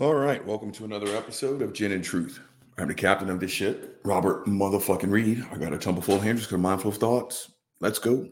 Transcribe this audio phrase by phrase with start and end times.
[0.00, 2.40] All right, welcome to another episode of Gin and Truth.
[2.78, 5.44] I'm the captain of this shit, Robert motherfucking Reed.
[5.52, 7.52] I got a tumble full of hands, just mindful of thoughts.
[7.80, 8.26] Let's go.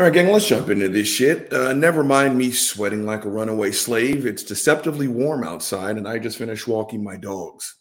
[0.00, 1.52] All right, gang, let's jump into this shit.
[1.52, 4.24] Uh, never mind me sweating like a runaway slave.
[4.24, 7.76] It's deceptively warm outside, and I just finished walking my dogs.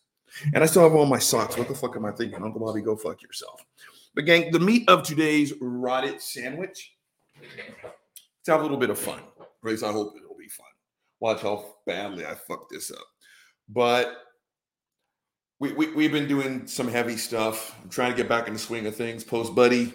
[0.53, 1.57] And I still have all my socks.
[1.57, 2.43] What the fuck am I thinking?
[2.43, 3.63] Uncle Bobby, go fuck yourself.
[4.15, 6.91] But, gang, the meat of today's rotted sandwich,
[7.41, 9.21] let's have a little bit of fun.
[9.39, 10.67] At least I hope it'll be fun.
[11.21, 13.07] Watch how badly I fuck this up.
[13.69, 14.13] But
[15.61, 17.79] we, we, we've been doing some heavy stuff.
[17.81, 19.93] I'm trying to get back in the swing of things post Buddy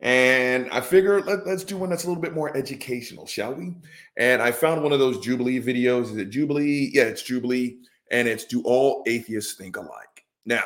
[0.00, 3.74] and I figured let, us do one that's a little bit more educational, shall we?
[4.16, 6.04] And I found one of those Jubilee videos.
[6.04, 6.90] Is it Jubilee?
[6.92, 7.78] Yeah, it's Jubilee.
[8.10, 10.24] And it's Do All Atheists Think Alike?
[10.46, 10.64] Now,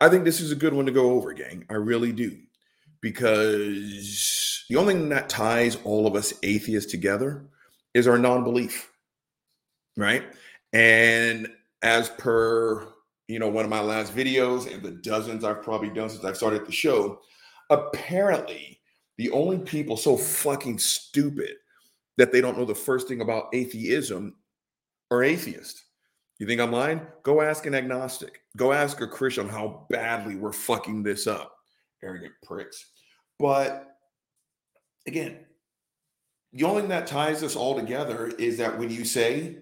[0.00, 1.64] I think this is a good one to go over, gang.
[1.70, 2.36] I really do.
[3.00, 7.46] Because the only thing that ties all of us atheists together
[7.94, 8.90] is our non belief,
[9.96, 10.24] right?
[10.72, 11.48] And
[11.82, 12.88] as per
[13.28, 16.36] you know one of my last videos and the dozens I've probably done since I've
[16.36, 17.20] started the show,
[17.70, 18.80] Apparently,
[19.18, 21.54] the only people so fucking stupid
[22.16, 24.34] that they don't know the first thing about atheism
[25.10, 25.84] are atheists.
[26.38, 27.00] You think I'm lying?
[27.22, 28.40] Go ask an agnostic.
[28.56, 31.56] Go ask a Christian how badly we're fucking this up.
[32.02, 32.84] Arrogant pricks.
[33.38, 33.96] But
[35.06, 35.38] again,
[36.52, 39.58] the only thing that ties us all together is that when you say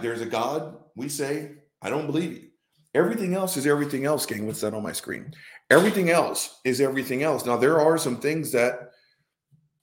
[0.00, 2.48] there's a God, we say, I don't believe you.
[2.94, 4.46] Everything else is everything else, gang.
[4.46, 5.32] What's that on my screen?
[5.70, 7.44] Everything else is everything else.
[7.44, 8.92] Now, there are some things that,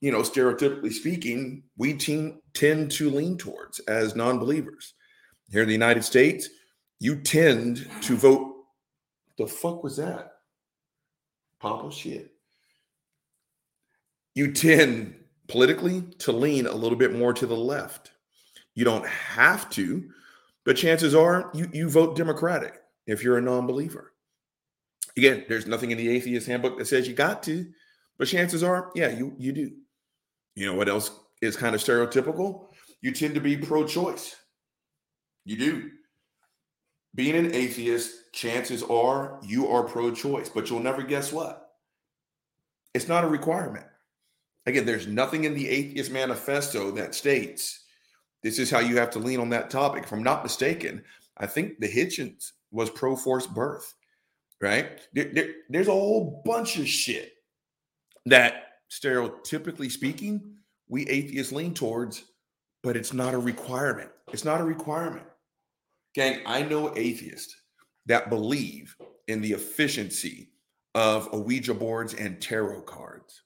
[0.02, 4.94] you know, stereotypically speaking, we team, tend to lean towards as non believers.
[5.52, 6.50] Here in the United States,
[7.00, 8.54] you tend to vote.
[9.38, 10.32] The fuck was that?
[11.60, 12.32] Papa shit.
[14.34, 15.16] You tend
[15.48, 18.12] politically to lean a little bit more to the left.
[18.74, 20.10] You don't have to,
[20.64, 24.15] but chances are you, you vote Democratic if you're a non believer.
[25.18, 27.66] Again, there's nothing in the atheist handbook that says you got to,
[28.18, 29.72] but chances are, yeah, you you do.
[30.56, 31.12] You know what else
[31.42, 32.68] is kind of stereotypical?
[33.02, 34.36] You tend to be pro-choice.
[35.46, 35.92] You do.
[37.14, 41.70] Being an atheist, chances are you are pro-choice, but you'll never guess what?
[42.94, 43.86] It's not a requirement.
[44.66, 47.86] Again, there's nothing in the atheist manifesto that states
[48.44, 50.04] this is how you have to lean on that topic.
[50.04, 51.04] If I'm not mistaken,
[51.38, 53.94] I think the Hitchens was pro-forced birth
[54.66, 55.00] right?
[55.14, 57.34] There, there, there's a whole bunch of shit
[58.26, 60.56] that, stereotypically speaking,
[60.90, 62.24] we atheists lean towards,
[62.82, 64.10] but it's not a requirement.
[64.34, 65.26] It's not a requirement.
[66.16, 67.56] Gang, I know atheists
[68.08, 68.96] that believe
[69.28, 70.50] in the efficiency
[70.96, 73.44] of Ouija boards and tarot cards.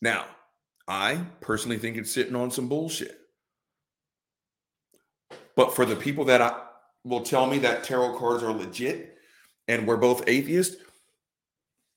[0.00, 0.24] Now,
[0.88, 3.18] I personally think it's sitting on some bullshit.
[5.56, 6.62] But for the people that I,
[7.04, 9.18] will tell me that tarot cards are legit,
[9.70, 10.82] and we're both atheists,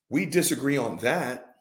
[0.09, 1.56] we disagree on that.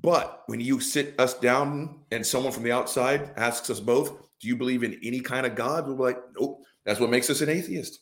[0.00, 4.10] But when you sit us down and someone from the outside asks us both,
[4.40, 5.86] do you believe in any kind of God?
[5.86, 6.62] We're like, nope.
[6.86, 8.00] That's what makes us an atheist.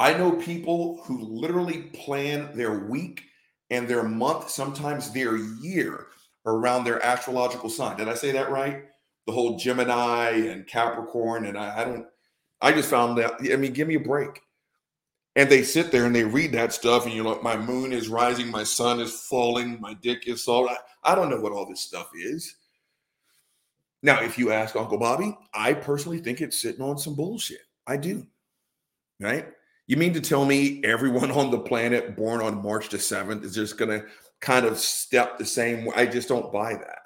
[0.00, 3.22] I know people who literally plan their week
[3.70, 6.08] and their month, sometimes their year,
[6.44, 7.98] around their astrological sign.
[7.98, 8.84] Did I say that right?
[9.26, 12.06] The whole Gemini and Capricorn, and I, I don't.
[12.60, 13.34] I just found that.
[13.52, 14.40] I mean, give me a break
[15.36, 18.08] and they sit there and they read that stuff and you're like my moon is
[18.08, 21.66] rising my sun is falling my dick is salt I, I don't know what all
[21.66, 22.56] this stuff is.
[24.02, 27.60] Now if you ask uncle bobby i personally think it's sitting on some bullshit.
[27.86, 28.26] I do
[29.20, 29.48] right?
[29.86, 33.54] You mean to tell me everyone on the planet born on march the 7th is
[33.54, 34.06] just going to
[34.40, 36.98] kind of step the same way i just don't buy that.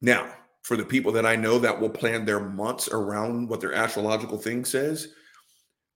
[0.00, 3.74] Now for the people that i know that will plan their months around what their
[3.74, 5.08] astrological thing says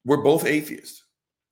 [0.05, 1.05] we're both atheists.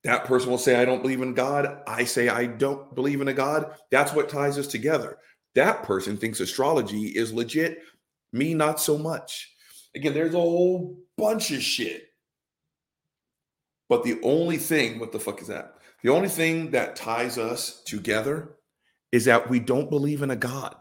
[0.03, 1.81] That person will say, I don't believe in God.
[1.87, 3.73] I say, I don't believe in a God.
[3.91, 5.17] That's what ties us together.
[5.55, 7.79] That person thinks astrology is legit.
[8.31, 9.53] Me, not so much.
[9.95, 12.07] Again, there's a whole bunch of shit.
[13.89, 15.75] But the only thing, what the fuck is that?
[16.03, 18.57] The only thing that ties us together
[19.11, 20.75] is that we don't believe in a God.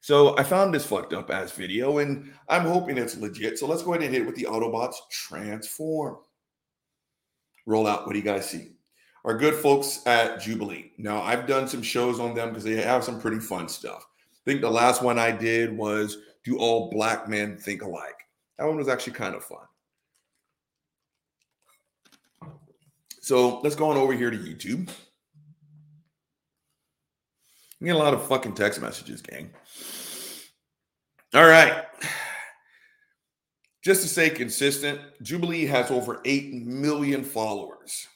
[0.00, 3.58] So I found this fucked up ass video and I'm hoping it's legit.
[3.58, 6.18] So let's go ahead and hit it with the Autobots transform
[7.66, 8.06] roll out.
[8.06, 8.72] What do you guys see?
[9.24, 10.92] Our good folks at Jubilee.
[10.98, 14.06] Now, I've done some shows on them because they have some pretty fun stuff.
[14.46, 18.18] I think the last one I did was Do All Black Men Think Alike?
[18.58, 19.64] That one was actually kind of fun.
[23.22, 24.90] So let's go on over here to YouTube.
[27.80, 29.50] I get a lot of fucking text messages, gang.
[31.34, 31.84] All right.
[33.84, 38.08] Just to stay consistent, Jubilee has over 8 million followers,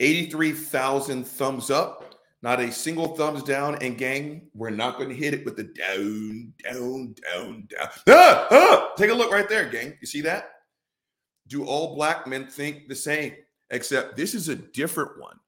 [0.00, 3.80] 83,000 thumbs up, not a single thumbs down.
[3.80, 7.88] And gang, we're not going to hit it with the down, down, down, down.
[8.08, 8.90] Ah, ah!
[8.96, 9.96] Take a look right there, gang.
[10.00, 10.50] You see that?
[11.46, 13.32] Do all black men think the same?
[13.70, 15.38] Except this is a different one.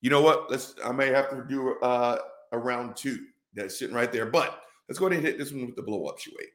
[0.00, 0.48] You know what?
[0.48, 0.76] Let's.
[0.84, 2.18] I may have to do uh,
[2.52, 3.18] a round two.
[3.52, 4.26] That's sitting right there.
[4.26, 6.24] But let's go ahead and hit this one with the blow up.
[6.24, 6.50] You wait.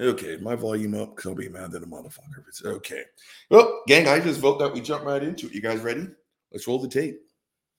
[0.00, 3.02] Okay, my volume up because I'll be mad at a motherfucker if it's okay.
[3.50, 5.52] Well, gang, I just vote that we jump right into it.
[5.52, 6.08] You guys ready?
[6.50, 7.20] Let's roll the tape.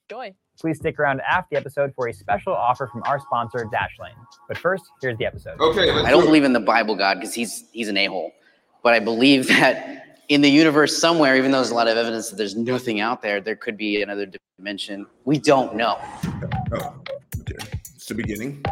[0.10, 0.34] Joy.
[0.60, 4.14] Please stick around after the episode for a special offer from our sponsor, Dashlane.
[4.48, 5.60] But first, here's the episode.
[5.60, 8.32] Okay, I don't believe in the Bible God because he's he's an a-hole.
[8.84, 12.30] But I believe that in the universe somewhere, even though there's a lot of evidence
[12.30, 14.28] that there's nothing out there, there could be another
[14.60, 15.08] dimension.
[15.26, 15.98] We don't know.
[16.74, 16.96] Oh,
[17.40, 17.56] okay.
[17.96, 18.64] It's the beginning.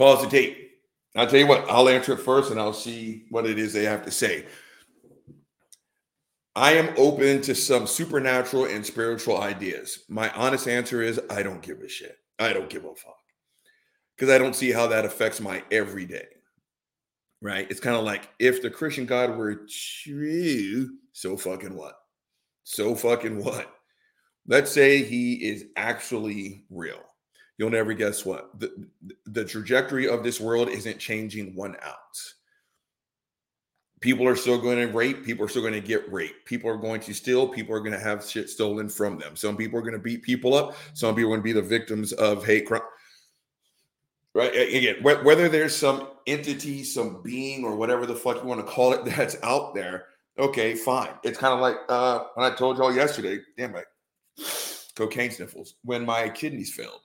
[0.00, 0.80] Pause the tape.
[1.14, 3.84] I'll tell you what, I'll answer it first and I'll see what it is they
[3.84, 4.46] have to say.
[6.56, 10.04] I am open to some supernatural and spiritual ideas.
[10.08, 12.16] My honest answer is I don't give a shit.
[12.38, 13.18] I don't give a fuck.
[14.16, 16.28] Because I don't see how that affects my everyday.
[17.42, 17.70] Right?
[17.70, 19.66] It's kind of like if the Christian God were
[20.02, 21.96] true, so fucking what?
[22.64, 23.70] So fucking what?
[24.46, 27.02] Let's say he is actually real.
[27.60, 28.58] You'll never guess what.
[28.58, 28.72] The,
[29.26, 32.36] the trajectory of this world isn't changing one ounce.
[34.00, 35.26] People are still going to rape.
[35.26, 36.46] People are still going to get raped.
[36.46, 37.46] People are going to steal.
[37.46, 39.36] People are going to have shit stolen from them.
[39.36, 40.74] Some people are going to beat people up.
[40.94, 42.80] Some people are going to be the victims of hate crime.
[44.34, 44.54] Right?
[44.54, 48.94] Again, whether there's some entity, some being, or whatever the fuck you want to call
[48.94, 50.06] it that's out there,
[50.38, 51.10] okay, fine.
[51.24, 53.84] It's kind of like uh, when I told y'all yesterday, damn right,
[54.96, 55.74] cocaine sniffles.
[55.84, 57.00] When my kidneys failed,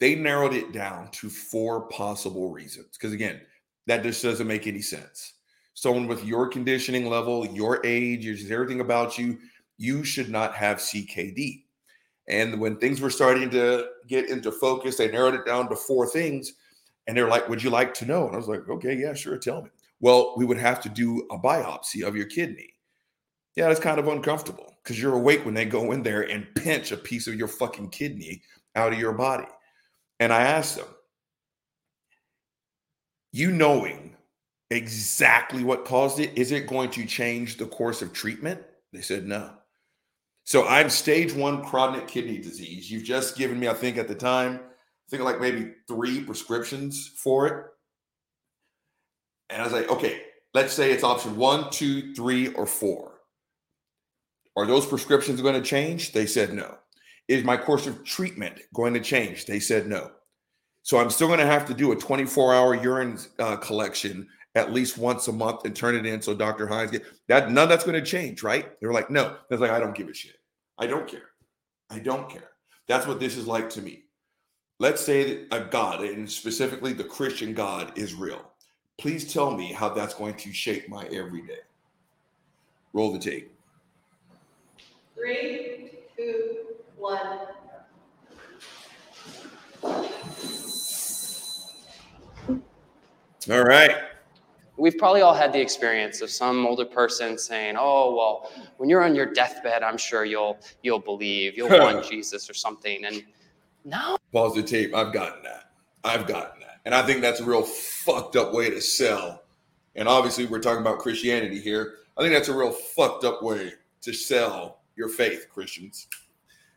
[0.00, 2.88] they narrowed it down to four possible reasons.
[2.92, 3.40] Because again,
[3.86, 5.34] that just doesn't make any sense.
[5.74, 9.38] Someone with your conditioning level, your age, everything about you,
[9.78, 11.64] you should not have CKD.
[12.28, 16.06] And when things were starting to get into focus, they narrowed it down to four
[16.08, 16.52] things.
[17.06, 18.26] And they're like, Would you like to know?
[18.26, 19.70] And I was like, Okay, yeah, sure, tell me.
[20.00, 22.74] Well, we would have to do a biopsy of your kidney.
[23.54, 26.92] Yeah, that's kind of uncomfortable because you're awake when they go in there and pinch
[26.92, 28.42] a piece of your fucking kidney
[28.74, 29.46] out of your body.
[30.20, 30.86] And I asked them,
[33.32, 34.16] you knowing
[34.70, 38.62] exactly what caused it, is it going to change the course of treatment?
[38.92, 39.50] They said no.
[40.44, 42.90] So I'm stage one chronic kidney disease.
[42.90, 47.08] You've just given me, I think at the time, I think like maybe three prescriptions
[47.08, 47.66] for it.
[49.50, 50.22] And I was like, okay,
[50.54, 53.12] let's say it's option one, two, three, or four.
[54.56, 56.12] Are those prescriptions going to change?
[56.12, 56.78] They said no.
[57.28, 59.46] Is my course of treatment going to change?
[59.46, 60.12] They said no.
[60.82, 64.72] So I'm still going to have to do a 24 hour urine uh, collection at
[64.72, 66.66] least once a month and turn it in so Dr.
[66.66, 67.50] Hines get that.
[67.50, 68.80] None that's going to change, right?
[68.80, 69.36] They were like, no.
[69.50, 70.36] It's like, I don't give a shit.
[70.78, 71.30] I don't care.
[71.90, 72.50] I don't care.
[72.88, 74.04] That's what this is like to me.
[74.78, 78.50] Let's say that a God, and specifically the Christian God, is real.
[78.98, 81.60] Please tell me how that's going to shape my everyday.
[82.92, 83.52] Roll the tape.
[85.14, 86.65] Three, two,
[86.96, 87.38] one.
[93.48, 93.96] All right.
[94.78, 99.02] We've probably all had the experience of some older person saying, "Oh, well, when you're
[99.02, 103.22] on your deathbed, I'm sure you'll you'll believe, you'll want Jesus or something." And
[103.84, 104.94] no, Pause the tape.
[104.94, 105.70] I've gotten that.
[106.04, 109.44] I've gotten that, and I think that's a real fucked up way to sell.
[109.94, 111.94] And obviously, we're talking about Christianity here.
[112.18, 113.72] I think that's a real fucked up way
[114.02, 116.08] to sell your faith, Christians.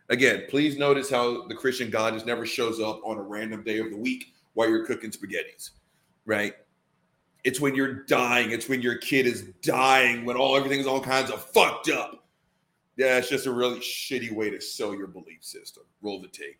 [0.09, 3.77] Again, please notice how the Christian God just never shows up on a random day
[3.79, 5.71] of the week while you're cooking spaghettis,
[6.25, 6.53] right?
[7.43, 8.51] It's when you're dying.
[8.51, 12.25] It's when your kid is dying, when all everything's all kinds of fucked up.
[12.97, 15.83] Yeah, it's just a really shitty way to sell your belief system.
[16.01, 16.57] Roll the tape.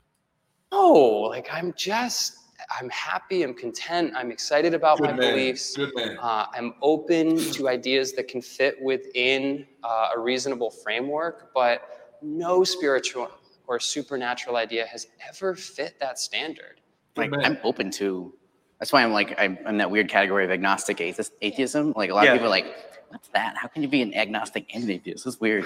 [0.72, 2.38] no, like I'm just
[2.80, 5.32] I'm happy, I'm content, I'm excited about Good my man.
[5.34, 5.76] beliefs.
[5.76, 6.18] Good man.
[6.22, 12.64] Uh, I'm open to ideas that can fit within uh, a reasonable framework, but no
[12.64, 13.30] spiritual
[13.70, 16.82] or supernatural idea has ever fit that standard.
[17.16, 18.34] like I'm open to.
[18.80, 21.94] That's why I'm like I'm, I'm that weird category of agnostic atheist, atheism.
[21.96, 22.32] Like a lot Yeah.
[22.32, 22.66] of people are like,
[23.10, 23.56] "What's that?
[23.58, 25.24] How can you be an agnostic and an atheist?
[25.24, 25.66] That's weird.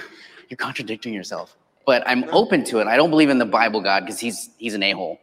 [0.50, 1.56] You're contradicting yourself."
[1.86, 2.86] But I'm open to it.
[2.88, 5.18] I don't believe in the Bible God because he's he's an a hole.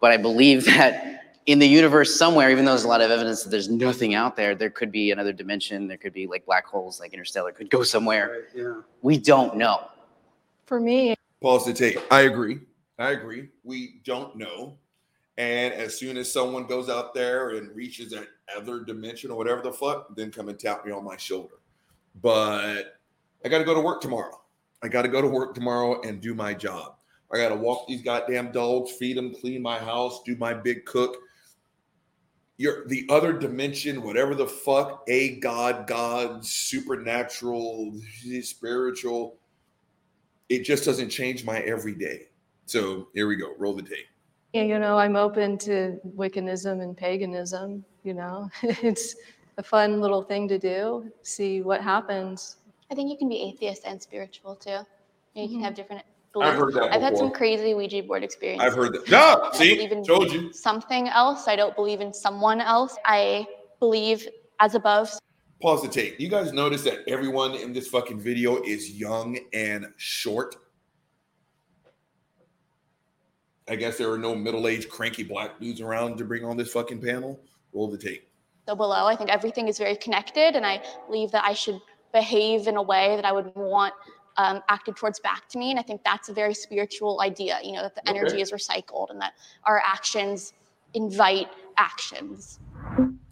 [0.00, 3.44] But I believe that in the universe somewhere, even though there's a lot of evidence
[3.44, 5.88] that there's nothing out there, there could be another dimension.
[5.88, 8.44] There could be like black holes, like interstellar, could go somewhere.
[8.54, 8.80] Yeah.
[9.00, 9.88] We don't know.
[10.66, 11.98] For me, Pause the tape.
[12.10, 12.60] I agree.
[12.98, 13.48] I agree.
[13.62, 14.78] We don't know.
[15.38, 18.26] And as soon as someone goes out there and reaches that
[18.56, 21.56] other dimension or whatever the fuck, then come and tap me on my shoulder.
[22.22, 22.98] But
[23.44, 24.40] I got to go to work tomorrow.
[24.82, 26.94] I got to go to work tomorrow and do my job.
[27.32, 30.86] I got to walk these goddamn dogs, feed them, clean my house, do my big
[30.86, 31.18] cook.
[32.56, 37.94] You're the other dimension, whatever the fuck, a god, God, supernatural,
[38.40, 39.36] spiritual
[40.48, 42.28] it just doesn't change my everyday.
[42.66, 43.54] So here we go.
[43.58, 44.06] Roll the tape.
[44.52, 47.84] yeah, you know, I'm open to Wiccanism and paganism.
[48.02, 49.16] You know, it's
[49.58, 51.10] a fun little thing to do.
[51.22, 52.56] See what happens.
[52.90, 54.70] I think you can be atheist and spiritual too.
[54.70, 54.84] You, know,
[55.34, 55.64] you can mm-hmm.
[55.64, 56.02] have different
[56.42, 58.66] I've heard that I've had some crazy Ouija board experiences.
[58.66, 59.10] I've heard that.
[59.10, 60.52] No, I see, believe in told you.
[60.52, 61.48] something else.
[61.48, 62.96] I don't believe in someone else.
[63.04, 63.46] I
[63.80, 64.28] believe
[64.60, 65.10] as above,
[65.62, 66.20] Pause the tape.
[66.20, 70.56] You guys notice that everyone in this fucking video is young and short.
[73.68, 77.00] I guess there are no middle-aged cranky black dudes around to bring on this fucking
[77.00, 77.40] panel.
[77.72, 78.28] Roll the tape.
[78.68, 79.06] so below.
[79.06, 81.80] I think everything is very connected, and I believe that I should
[82.12, 83.92] behave in a way that I would want
[84.36, 85.70] um, acted towards back to me.
[85.70, 87.58] And I think that's a very spiritual idea.
[87.64, 88.42] You know, that the energy Okay.
[88.42, 89.32] is recycled and that
[89.64, 90.52] our actions
[90.94, 91.48] invite
[91.78, 92.60] actions.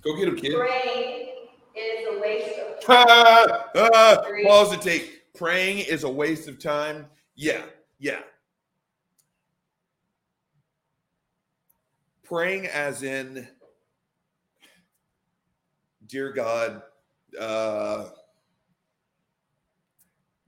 [0.03, 0.55] Go get him, kid.
[0.57, 1.29] Praying
[1.77, 5.11] is a waste of Ah, ah, pause the tape.
[5.35, 7.07] Praying is a waste of time.
[7.35, 7.63] Yeah,
[7.99, 8.21] yeah.
[12.23, 13.49] Praying as in,
[16.07, 16.83] dear God,
[17.39, 18.07] uh,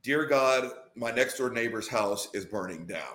[0.02, 3.14] dear God, my next door neighbor's house is burning down.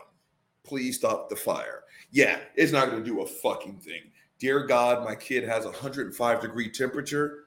[0.64, 1.84] Please stop the fire.
[2.12, 4.12] Yeah, it's not going to do a fucking thing.
[4.40, 7.46] Dear God, my kid has a 105 degree temperature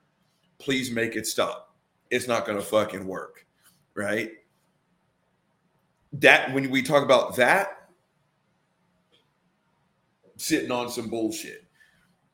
[0.58, 1.74] please make it stop.
[2.10, 3.46] It's not going to fucking work,
[3.94, 4.32] right?
[6.12, 7.88] That when we talk about that,
[10.36, 11.64] sitting on some bullshit.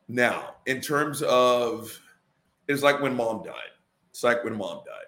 [0.09, 1.99] Now, in terms of,
[2.69, 3.55] it's like when mom died.
[4.11, 5.07] It's like when mom died.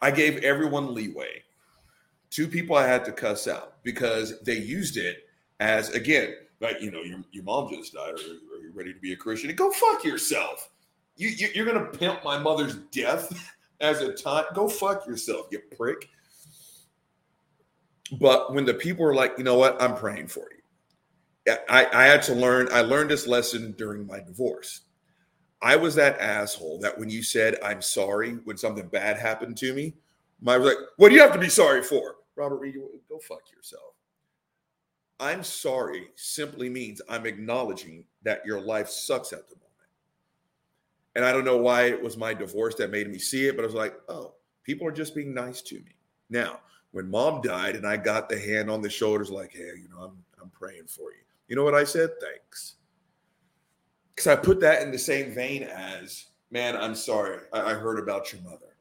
[0.00, 1.42] I gave everyone leeway.
[2.30, 5.28] Two people I had to cuss out because they used it
[5.60, 8.10] as again, like you know, your, your mom just died.
[8.10, 9.50] Are, are you ready to be a Christian?
[9.50, 10.70] And go fuck yourself.
[11.16, 14.44] You, you you're gonna pimp my mother's death as a time.
[14.54, 16.08] Go fuck yourself, you prick.
[18.20, 21.56] But when the people are like, you know what, I'm praying for you.
[21.68, 22.68] I, I had to learn.
[22.72, 24.82] I learned this lesson during my divorce.
[25.60, 29.72] I was that asshole that when you said I'm sorry when something bad happened to
[29.72, 29.94] me,
[30.40, 32.16] my was like, what do you have to be sorry for?
[32.36, 32.76] Robert Reed,
[33.08, 33.94] go fuck yourself.
[35.20, 39.71] I'm sorry simply means I'm acknowledging that your life sucks at the moment.
[41.14, 43.62] And I don't know why it was my divorce that made me see it, but
[43.62, 45.96] I was like, oh, people are just being nice to me.
[46.30, 46.60] Now,
[46.92, 50.02] when mom died and I got the hand on the shoulders, like, hey, you know,
[50.02, 51.18] I'm I'm praying for you.
[51.48, 52.10] You know what I said?
[52.20, 52.76] Thanks.
[54.14, 57.38] Because I put that in the same vein as, man, I'm sorry.
[57.52, 58.76] I, I heard about your mother.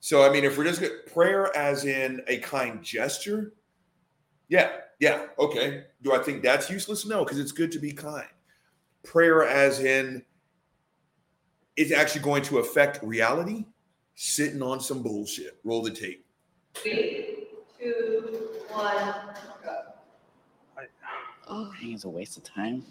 [0.00, 0.82] So I mean, if we're just
[1.12, 3.54] prayer as in a kind gesture,
[4.48, 4.70] yeah,
[5.00, 5.84] yeah, okay.
[6.02, 7.06] Do I think that's useless?
[7.06, 8.28] No, because it's good to be kind.
[9.02, 10.22] Prayer as in
[11.76, 13.66] is actually going to affect reality,
[14.14, 15.58] sitting on some bullshit.
[15.64, 16.24] Roll the tape.
[16.74, 17.46] Three,
[17.78, 19.14] two, one,
[19.64, 19.78] go.
[21.48, 22.82] Oh, it's a waste of time.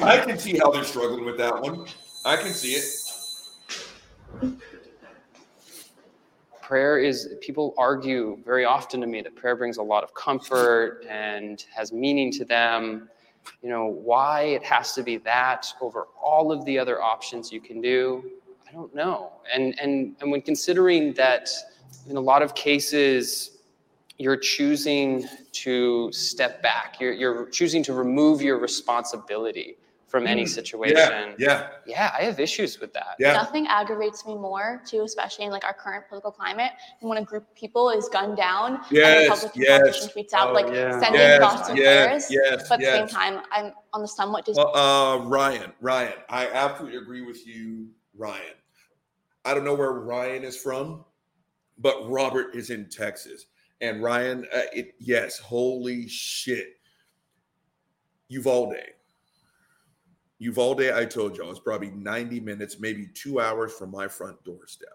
[0.00, 1.86] I can see how they're struggling with that one.
[2.24, 2.84] I can see it.
[6.70, 11.04] prayer is people argue very often to me that prayer brings a lot of comfort
[11.08, 13.08] and has meaning to them
[13.62, 17.60] you know why it has to be that over all of the other options you
[17.60, 18.30] can do
[18.68, 19.32] i don't know.
[19.52, 21.48] And and and when considering that
[22.08, 23.58] in a lot of cases
[24.18, 29.76] you're choosing to step back you're, you're choosing to remove your responsibility
[30.10, 33.32] from any situation Yeah, yeah, yeah i have issues with that yeah.
[33.32, 37.24] Nothing aggravates me more, too, especially in like our current political climate, than when a
[37.24, 40.08] group of people is gunned down and Yes, the Republican yes.
[40.08, 40.98] tweets out Oh, like yeah.
[41.00, 42.26] sending Yes, thoughts and yes, prayers.
[42.30, 46.14] yes, but at the same time, I'm on the somewhat dis- Well, uh, Ryan, Ryan,
[46.28, 48.56] I absolutely agree with you, Ryan.
[49.44, 51.04] I don't know where Ryan is from,
[51.78, 53.46] but Robert is in Texas,
[53.80, 56.74] and Ryan, uh, it yes, holy shit,
[58.28, 58.74] Uvalde.
[60.40, 64.88] Uvalde, I told y'all, is probably 90 minutes, maybe two hours from my front doorstep.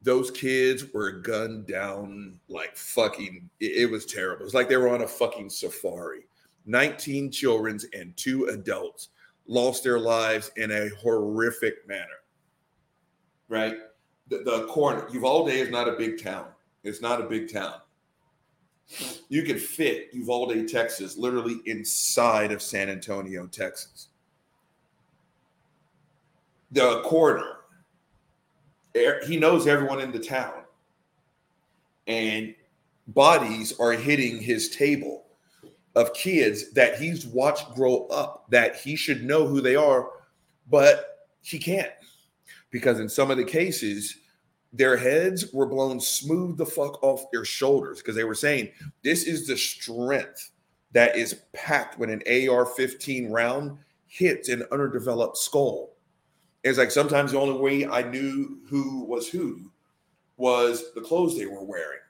[0.00, 4.44] Those kids were gunned down like fucking, it, it was terrible.
[4.44, 6.20] It's like they were on a fucking safari.
[6.66, 9.08] 19 children and two adults
[9.48, 12.06] lost their lives in a horrific manner.
[13.48, 13.74] Right?
[14.28, 16.46] The, the corner, Uvalde is not a big town.
[16.84, 17.81] It's not a big town.
[19.28, 24.08] You could fit Uvalde, Texas, literally inside of San Antonio, Texas.
[26.70, 27.56] The coroner,
[28.96, 30.64] er- he knows everyone in the town,
[32.06, 32.54] and
[33.08, 35.24] bodies are hitting his table
[35.94, 40.08] of kids that he's watched grow up that he should know who they are,
[40.70, 41.92] but he can't.
[42.70, 44.16] Because in some of the cases,
[44.72, 48.70] their heads were blown smooth the fuck off their shoulders because they were saying
[49.02, 50.50] this is the strength
[50.92, 55.96] that is packed when an AR 15 round hits an underdeveloped skull.
[56.64, 59.70] It's like sometimes the only way I knew who was who
[60.36, 62.00] was the clothes they were wearing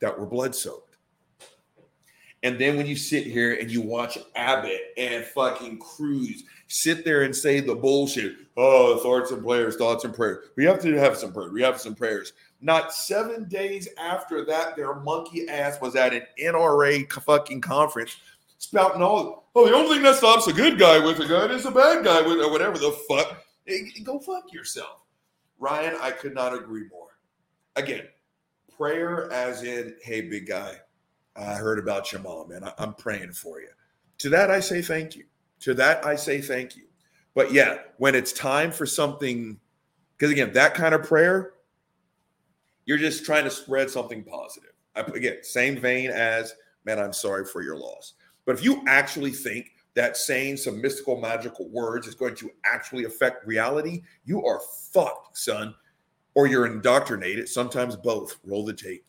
[0.00, 0.89] that were blood soaked.
[2.42, 7.22] And then when you sit here and you watch Abbott and fucking Cruz sit there
[7.22, 10.46] and say the bullshit, oh, thoughts and prayers, thoughts and prayers.
[10.56, 11.52] We have to have some prayers.
[11.52, 12.32] We have some prayers.
[12.62, 18.16] Not seven days after that, their monkey ass was at an NRA fucking conference
[18.58, 21.64] spouting all, oh, the only thing that stops a good guy with a gun is
[21.64, 23.44] a bad guy with or whatever the fuck.
[24.04, 25.00] Go fuck yourself.
[25.58, 27.18] Ryan, I could not agree more.
[27.76, 28.04] Again,
[28.76, 30.76] prayer as in, hey, big guy,
[31.40, 33.68] I heard about your mom, and I, I'm praying for you.
[34.18, 35.24] To that, I say thank you.
[35.60, 36.84] To that, I say thank you.
[37.34, 39.58] But yeah, when it's time for something,
[40.16, 41.54] because again, that kind of prayer,
[42.84, 44.72] you're just trying to spread something positive.
[44.96, 46.54] I, again, same vein as,
[46.84, 48.14] man, I'm sorry for your loss.
[48.44, 53.04] But if you actually think that saying some mystical, magical words is going to actually
[53.04, 54.60] affect reality, you are
[54.92, 55.74] fucked, son.
[56.34, 58.38] Or you're indoctrinated, sometimes both.
[58.44, 59.04] Roll the tape.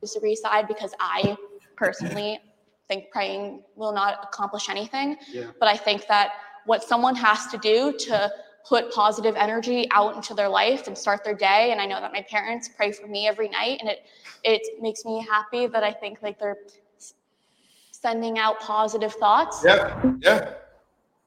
[0.00, 1.36] disagree side because I
[1.78, 2.40] personally
[2.88, 5.16] think praying will not accomplish anything.
[5.30, 5.50] Yeah.
[5.60, 6.32] But I think that
[6.64, 8.30] what someone has to do to
[8.66, 12.12] put positive energy out into their life and start their day, and I know that
[12.12, 14.06] my parents pray for me every night, and it
[14.44, 16.56] it makes me happy that I think like they're
[17.92, 19.62] sending out positive thoughts.
[19.64, 20.54] Yeah, yeah.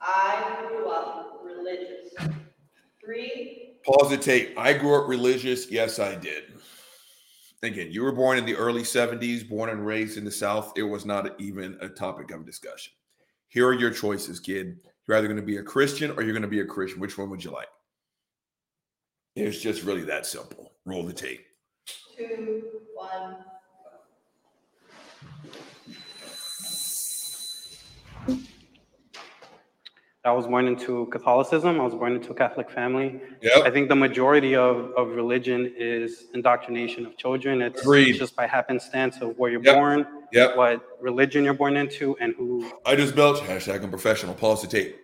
[0.01, 2.13] I grew up religious.
[3.03, 4.57] Three, Pause the tape.
[4.57, 5.69] I grew up religious.
[5.71, 6.50] Yes, I did.
[7.63, 10.73] Again, you were born in the early 70s, born and raised in the South.
[10.75, 12.93] It was not even a topic of discussion.
[13.49, 14.79] Here are your choices, kid.
[15.07, 16.99] You're either going to be a Christian or you're going to be a Christian.
[16.99, 17.67] Which one would you like?
[19.35, 20.73] It's just really that simple.
[20.85, 21.45] Roll the tape.
[22.17, 22.63] two,
[22.95, 23.37] one.
[30.23, 31.79] I was born into Catholicism.
[31.79, 33.19] I was born into a Catholic family.
[33.65, 37.61] I think the majority of, of religion is indoctrination of children.
[37.63, 38.13] It's Agreed.
[38.19, 39.75] just by happenstance of where you're Yep.
[39.75, 40.57] born, Yep.
[40.57, 42.71] what religion you're born into, and who.
[42.85, 43.41] I just belched.
[43.43, 44.35] Hashtag unprofessional.
[44.35, 44.95] Pause the tape.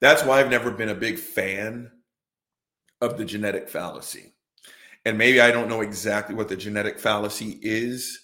[0.00, 1.90] That's why I've never been a big fan
[3.00, 4.32] of the genetic fallacy.
[5.04, 8.20] And maybe I don't know exactly what the genetic fallacy is,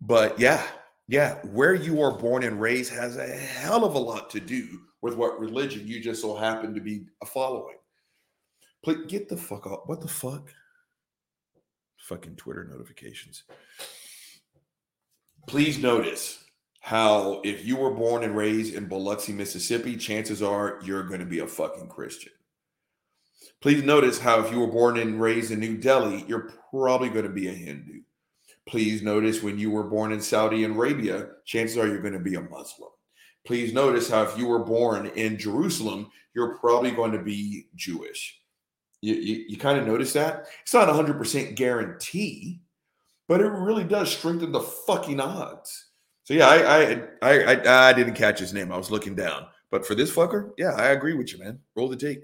[0.00, 0.62] but yeah,
[1.08, 4.82] yeah, where you are born and raised has a hell of a lot to do
[5.00, 7.76] with what religion you just so happen to be following.
[8.84, 9.84] Please get the fuck up.
[9.86, 10.50] What the fuck?
[11.96, 13.44] Fucking Twitter notifications.
[15.46, 16.44] Please notice
[16.80, 21.26] how if you were born and raised in Biloxi, Mississippi, chances are you're going to
[21.26, 22.32] be a fucking Christian.
[23.60, 27.24] Please notice how if you were born and raised in New Delhi, you're probably going
[27.24, 28.02] to be a Hindu.
[28.68, 32.34] Please notice when you were born in Saudi Arabia, chances are you're going to be
[32.34, 32.90] a Muslim.
[33.46, 38.38] Please notice how if you were born in Jerusalem, you're probably going to be Jewish.
[39.00, 40.46] You, you, you kind of notice that?
[40.62, 42.60] It's not a 100% guarantee,
[43.26, 45.86] but it really does strengthen the fucking odds.
[46.24, 48.70] So yeah, I I, I I I didn't catch his name.
[48.70, 49.46] I was looking down.
[49.70, 51.58] But for this fucker, yeah, I agree with you, man.
[51.74, 52.22] Roll the tape.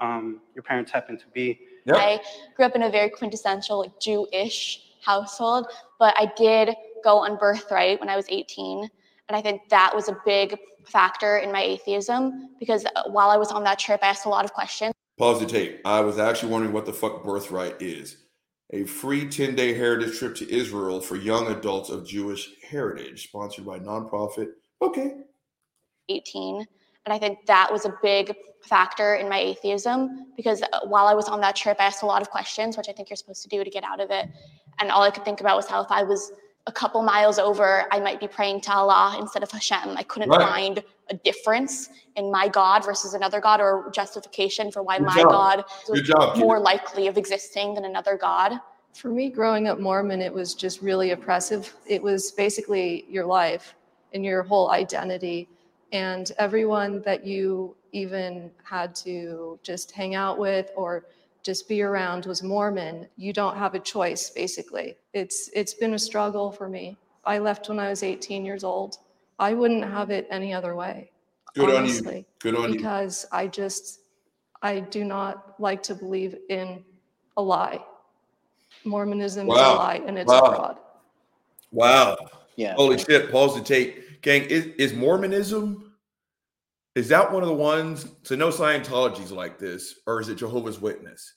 [0.00, 1.60] um, your parents happen to be.
[1.86, 1.96] Yep.
[1.96, 2.20] I
[2.56, 5.66] grew up in a very quintessential like Jewish household,
[5.98, 8.88] but I did go on birthright when I was 18,
[9.28, 13.50] and I think that was a big factor in my atheism because while I was
[13.50, 14.94] on that trip, I asked a lot of questions.
[15.18, 15.80] Pause the tape.
[15.84, 18.16] I was actually wondering what the fuck birthright is.
[18.72, 23.66] A free 10 day heritage trip to Israel for young adults of Jewish heritage, sponsored
[23.66, 24.48] by nonprofit.
[24.80, 25.12] Okay.
[26.08, 26.66] 18,
[27.06, 31.28] and I think that was a big factor in my atheism because while I was
[31.28, 33.48] on that trip, I asked a lot of questions, which I think you're supposed to
[33.48, 34.28] do to get out of it.
[34.80, 36.32] And all I could think about was how if I was
[36.66, 39.96] a couple miles over, I might be praying to Allah instead of Hashem.
[39.96, 40.40] I couldn't Right.
[40.40, 45.16] find a difference in my God versus another God or justification for why Good my
[45.16, 45.30] job.
[45.30, 46.36] God was job.
[46.36, 46.64] more Judith.
[46.64, 48.60] likely of existing than another God.
[48.94, 51.74] For me, growing up Mormon, it was just really oppressive.
[51.86, 53.74] It was basically your life
[54.12, 55.48] and your whole identity.
[55.92, 61.04] And everyone that you even had to just hang out with or
[61.42, 63.08] just be around was Mormon.
[63.16, 64.96] You don't have a choice, basically.
[65.14, 66.96] It's it's been a struggle for me.
[67.24, 68.96] I left when I was 18 years old.
[69.38, 71.10] I wouldn't have it any other way.
[71.54, 72.24] Good on you.
[72.38, 72.76] Good on you.
[72.76, 74.00] because I just
[74.62, 76.84] I do not like to believe in
[77.36, 77.80] a lie.
[78.84, 80.40] Mormonism is a lie and it's Wow.
[80.40, 80.78] a fraud.
[81.72, 82.16] Wow.
[82.56, 82.74] Yeah.
[82.74, 83.30] Holy shit.
[83.30, 84.22] Pause the tape.
[84.22, 85.89] Gang, is, is Mormonism,
[86.94, 88.06] is that one of the ones?
[88.22, 91.34] So no Scientology's like this, or is it Jehovah's Witness?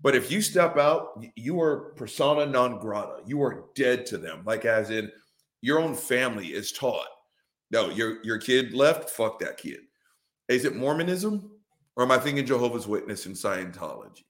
[0.00, 3.22] But if you step out, you are persona non grata.
[3.24, 4.42] You are dead to them.
[4.44, 5.10] Like as in
[5.60, 7.06] your own family is taught.
[7.70, 9.80] No, your your kid left, fuck that kid.
[10.48, 11.50] Is it Mormonism?
[11.96, 14.24] Or am I thinking Jehovah's Witness and Scientology?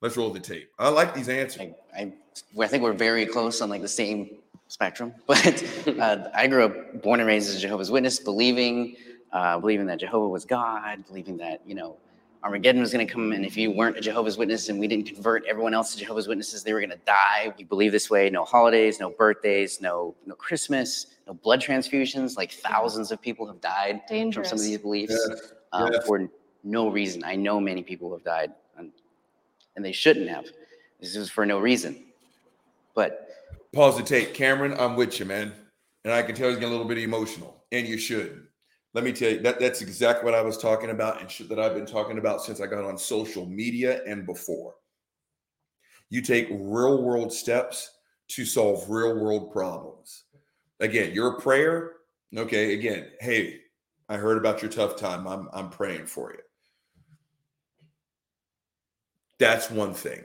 [0.00, 0.70] Let's roll the tape.
[0.78, 1.72] I like these answers.
[1.96, 2.12] I, I,
[2.60, 4.38] I think we're very close on like the same
[4.68, 5.12] spectrum.
[5.26, 5.64] But
[5.98, 8.96] uh, I grew up born and raised as a Jehovah's Witness, believing,
[9.32, 11.96] uh, believing that Jehovah was God, believing that you know
[12.42, 15.06] Armageddon was going to come, and if you weren't a Jehovah's Witness and we didn't
[15.06, 17.52] convert everyone else to Jehovah's Witnesses, they were going to die.
[17.58, 22.36] We believe this way: no holidays, no birthdays, no no Christmas, no blood transfusions.
[22.36, 26.06] Like thousands of people have died from some of these beliefs Yes, um, yes.
[26.06, 26.28] for
[26.64, 27.24] no reason.
[27.24, 28.90] I know many people have died, and,
[29.76, 30.46] and they shouldn't have.
[31.00, 32.04] This is for no reason.
[32.94, 33.28] But
[33.72, 34.34] Pause the tape.
[34.34, 35.52] Cameron, I'm with you, man.
[36.04, 38.47] And I can tell you're getting a little bit emotional, and you should.
[38.94, 41.60] Let me tell you, that, that's exactly what I was talking about and shit that
[41.60, 44.74] I've been talking about since I got on social media and before.
[46.10, 47.90] You take real world steps
[48.28, 50.24] to solve real world problems.
[50.80, 51.92] Again, your prayer,
[52.36, 53.60] okay, again, hey,
[54.08, 55.26] I heard about your tough time.
[55.26, 56.40] I'm, I'm praying for you.
[59.38, 60.24] That's one thing.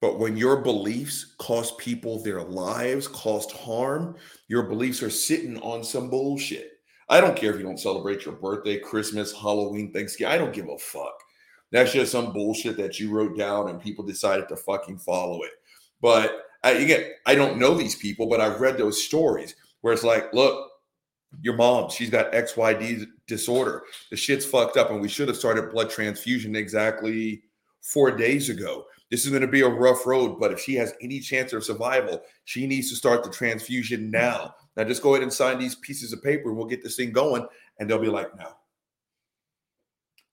[0.00, 4.16] But when your beliefs cost people their lives, cost harm,
[4.48, 6.79] your beliefs are sitting on some bullshit.
[7.10, 10.32] I don't care if you don't celebrate your birthday, Christmas, Halloween, Thanksgiving.
[10.32, 11.12] I don't give a fuck.
[11.72, 15.50] That's just some bullshit that you wrote down and people decided to fucking follow it.
[16.00, 20.04] But I, again, I don't know these people, but I've read those stories where it's
[20.04, 20.70] like, look,
[21.42, 23.82] your mom, she's got XYD disorder.
[24.10, 27.42] The shit's fucked up, and we should have started blood transfusion exactly
[27.82, 28.84] four days ago.
[29.10, 31.64] This is going to be a rough road, but if she has any chance of
[31.64, 34.54] survival, she needs to start the transfusion now.
[34.76, 37.12] Now, just go ahead and sign these pieces of paper, and we'll get this thing
[37.12, 37.46] going.
[37.78, 38.52] And they'll be like, no.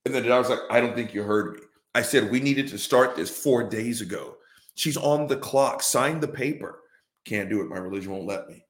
[0.06, 1.60] And then I was like, I don't think you heard me.
[1.95, 4.38] I said we needed to start this four days ago.
[4.76, 5.82] She's on the clock.
[5.82, 6.82] Sign the paper.
[7.26, 7.67] Can't do it.
[7.67, 8.63] My religion won't let me.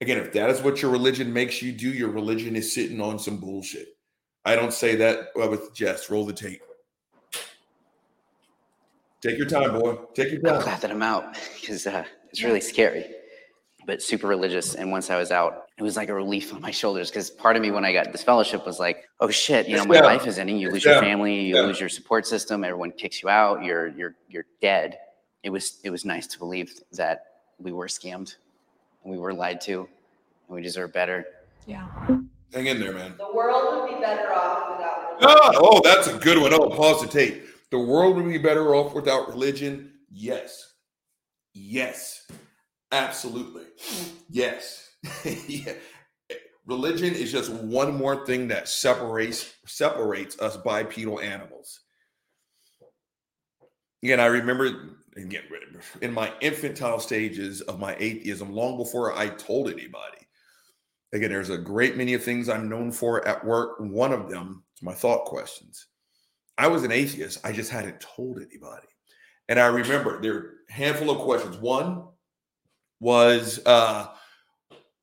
[0.00, 3.18] Again, if that is what your religion makes you do, your religion is sitting on
[3.18, 3.88] some bullshit.
[4.44, 6.10] I don't say that well, with Jess.
[6.10, 6.60] Roll the tape.
[9.22, 9.96] Take your time, boy.
[10.14, 10.62] Take your I'm time.
[10.62, 13.06] glad that I'm out because uh, it's really scary,
[13.86, 14.74] but super religious.
[14.74, 17.56] And once I was out, it was like a relief on my shoulders because part
[17.56, 20.04] of me, when I got this fellowship, was like, "Oh shit, you know, my them.
[20.04, 20.58] life is ending.
[20.58, 21.62] You lose It's your family, you Yeah.
[21.62, 22.64] lose your support system.
[22.64, 23.62] Everyone kicks you out.
[23.64, 24.98] You're you're you're dead."
[25.42, 27.26] It was it was nice to believe that
[27.58, 28.36] we were scammed,
[29.02, 31.26] and we were lied to, and we deserve better.
[31.66, 31.86] Yeah.
[32.52, 33.14] Hang in there, man.
[33.18, 35.16] The world would be better off without.
[35.22, 36.52] Ah, oh, that's a good one.
[36.54, 37.46] Oh, pause the tape.
[37.70, 39.92] The world would be better off without religion.
[40.10, 40.74] Yes.
[41.52, 42.26] Yes.
[42.94, 43.64] Absolutely.
[44.30, 44.88] Yes.
[45.48, 45.72] yeah.
[46.64, 51.80] Religion is just one more thing that separates separates us bipedal animals.
[54.04, 54.96] Again, I remember
[56.02, 60.28] in my infantile stages of my atheism, long before I told anybody.
[61.12, 63.80] Again, there's a great many of things I'm known for at work.
[63.80, 65.86] One of them is my thought questions.
[66.58, 67.44] I was an atheist.
[67.44, 68.86] I just hadn't told anybody.
[69.48, 71.56] And I remember there are a handful of questions.
[71.56, 72.04] One
[73.04, 74.06] was uh,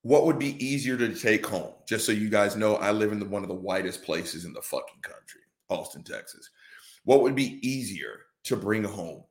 [0.02, 1.72] what would be easier to take home?
[1.88, 4.54] Just so you guys know, I live in the, one of the whitest places in
[4.54, 6.50] the fucking country, Austin, Texas.
[7.06, 9.24] What would be easier to bring home?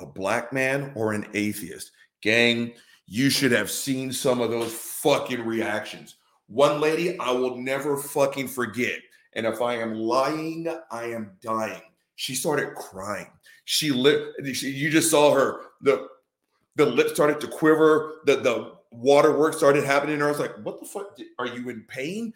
[0.00, 1.92] A black man or an atheist?
[2.20, 2.74] Gang,
[3.06, 6.16] you should have seen some of those fucking reactions.
[6.48, 8.98] One lady I will never fucking forget.
[9.32, 11.80] And if I am lying, I am dying.
[12.16, 13.30] She started crying.
[13.64, 14.34] She lit.
[14.52, 15.62] She, you just saw her.
[15.80, 16.06] The
[16.76, 18.20] the lip started to quiver.
[18.26, 20.14] The the waterwork started happening.
[20.14, 21.18] And I was like, "What the fuck?
[21.38, 22.32] Are you in pain?"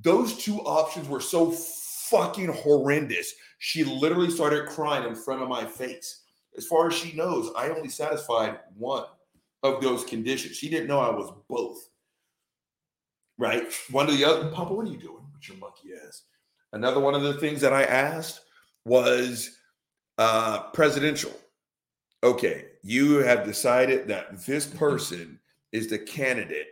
[0.00, 3.34] Those two options were so fucking horrendous.
[3.58, 6.22] She literally started crying in front of my face.
[6.56, 9.04] As far as she knows, I only satisfied one.
[9.64, 10.56] of those conditions.
[10.56, 11.88] She didn't know I was both.
[13.38, 13.64] Right?
[13.90, 16.22] One of the other, Papa, what are you doing with your monkey ass?
[16.72, 18.40] Another one of the things that I asked
[18.84, 19.58] was
[20.16, 21.32] uh, presidential.
[22.22, 25.38] Okay, you have decided that this person
[25.72, 26.68] is the candidate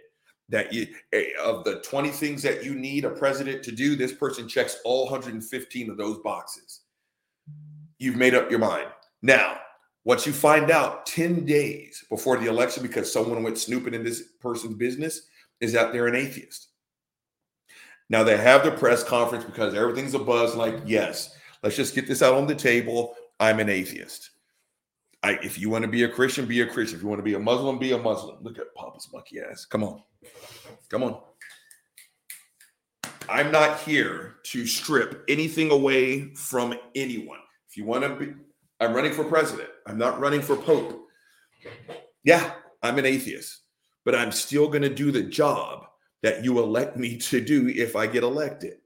[0.48, 4.14] that you eh, of the 20 things that you need a president to do this
[4.14, 6.80] person checks all 115 of those boxes.
[7.98, 8.88] You've made up your mind.
[9.20, 9.58] Now
[10.06, 14.22] once you find out 10 days before the election because someone went snooping in this
[14.40, 15.28] person's business
[15.60, 16.68] is that they're an atheist.
[18.08, 22.08] Now they have the press conference because everything's a buzz like yes let's just get
[22.08, 23.16] this out on the table.
[23.38, 24.30] I'm an atheist
[25.22, 26.98] I, if you want to be a Christian, be a Christian.
[26.98, 28.36] If you want to be a Muslim, be a Muslim.
[28.42, 29.64] Look at Papa's monkey ass.
[29.64, 30.02] Come on.
[30.88, 31.20] Come on.
[33.28, 37.40] I'm not here to strip anything away from anyone.
[37.68, 38.34] If you want to be,
[38.78, 39.68] I'm running for president.
[39.86, 41.06] I'm not running for Pope.
[42.22, 42.52] Yeah,
[42.82, 43.62] I'm an atheist,
[44.04, 45.86] but I'm still going to do the job
[46.22, 48.78] that you elect me to do if I get elected.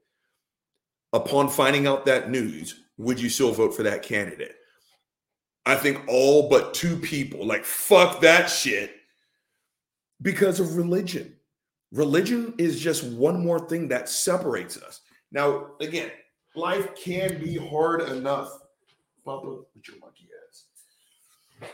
[1.13, 4.55] Upon finding out that news, would you still vote for that candidate?
[5.71, 8.97] I think all but two people like fuck that shit
[10.21, 11.37] because of religion.
[11.93, 15.01] Religion is just one more thing that separates us.
[15.31, 16.11] Now, again,
[16.57, 18.51] life can be hard enough.
[19.25, 21.71] Papa, your monkey ass.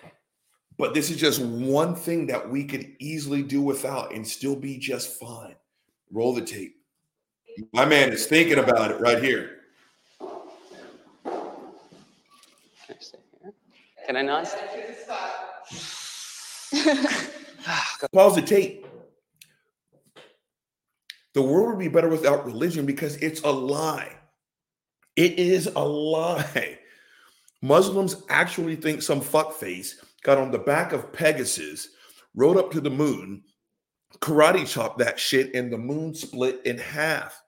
[0.76, 4.76] But this is just one thing that we could easily do without and still be
[4.76, 5.54] just fine.
[6.10, 6.76] Roll the tape.
[7.72, 9.56] My man is thinking about it right here.
[14.06, 14.44] Can I not?
[18.12, 18.86] Pause the tape.
[21.34, 24.12] The world would be better without religion because it's a lie.
[25.16, 26.78] It is a lie.
[27.62, 31.88] Muslims actually think some fuckface got on the back of Pegasus,
[32.34, 33.42] rode up to the moon,
[34.20, 37.42] karate chopped that shit, and the moon split in half.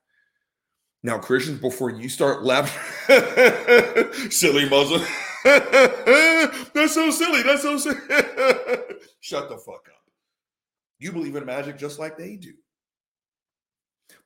[1.05, 3.09] Now, Christians, before you start laughing,
[4.31, 5.03] silly Muslim.
[6.75, 7.43] That's so silly.
[7.43, 7.97] That's so silly.
[9.21, 10.05] Shut the fuck up.
[10.99, 12.53] You believe in magic just like they do.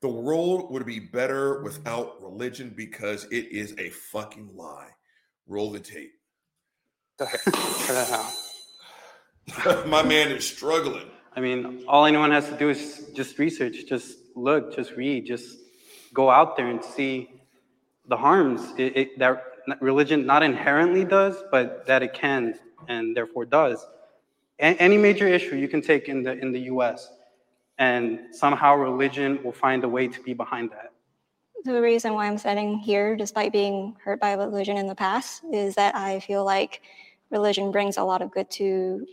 [0.00, 4.90] The world would be better without religion because it is a fucking lie.
[5.46, 6.12] Roll the tape.
[9.86, 11.08] My man is struggling.
[11.34, 15.58] I mean, all anyone has to do is just research, just look, just read, just
[16.12, 17.30] go out there and see
[18.06, 19.42] the harms it, it, that
[19.80, 22.54] religion not inherently does, but that it can
[22.88, 23.86] and therefore does.
[24.58, 27.10] A- any major issue you can take in the in the U.S.
[27.78, 30.92] and somehow religion will find a way to be behind that.
[31.64, 35.74] The reason why I'm sitting here, despite being hurt by religion in the past, is
[35.76, 36.82] that I feel like
[37.30, 39.06] religion brings a lot of good to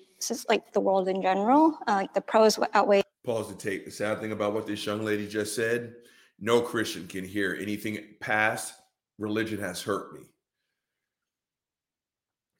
[0.49, 1.77] like the world in general.
[1.87, 3.03] Uh, like the pros outweigh.
[3.23, 3.85] Pause the tape.
[3.85, 5.95] The sad thing about what this young lady just said:
[6.39, 8.73] no Christian can hear anything past
[9.19, 10.21] religion has hurt me.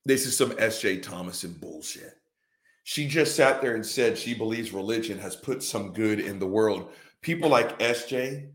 [0.06, 1.00] This is some S.J.
[1.00, 2.16] Thomason bullshit.
[2.84, 6.48] She just sat there and said she believes religion has put some good in the
[6.48, 6.92] world.
[7.22, 8.50] People like S.J.,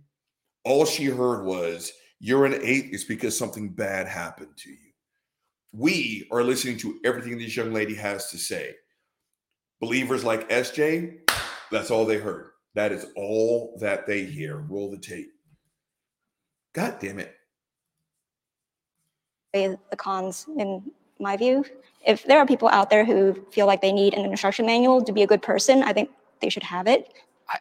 [0.64, 4.76] all she heard was, You're an atheist because something bad happened to you.
[5.72, 8.74] We are listening to everything this young lady has to say.
[9.80, 11.18] Believers like S.J.,
[11.70, 12.50] that's all they heard.
[12.74, 14.56] That is all that they hear.
[14.56, 15.30] Roll the tape.
[16.72, 17.34] God damn it.
[19.52, 20.82] The cons in
[21.18, 21.64] my view.
[22.06, 25.12] If there are people out there who feel like they need an instruction manual to
[25.12, 27.12] be a good person, I think they should have it.
[27.48, 27.58] I,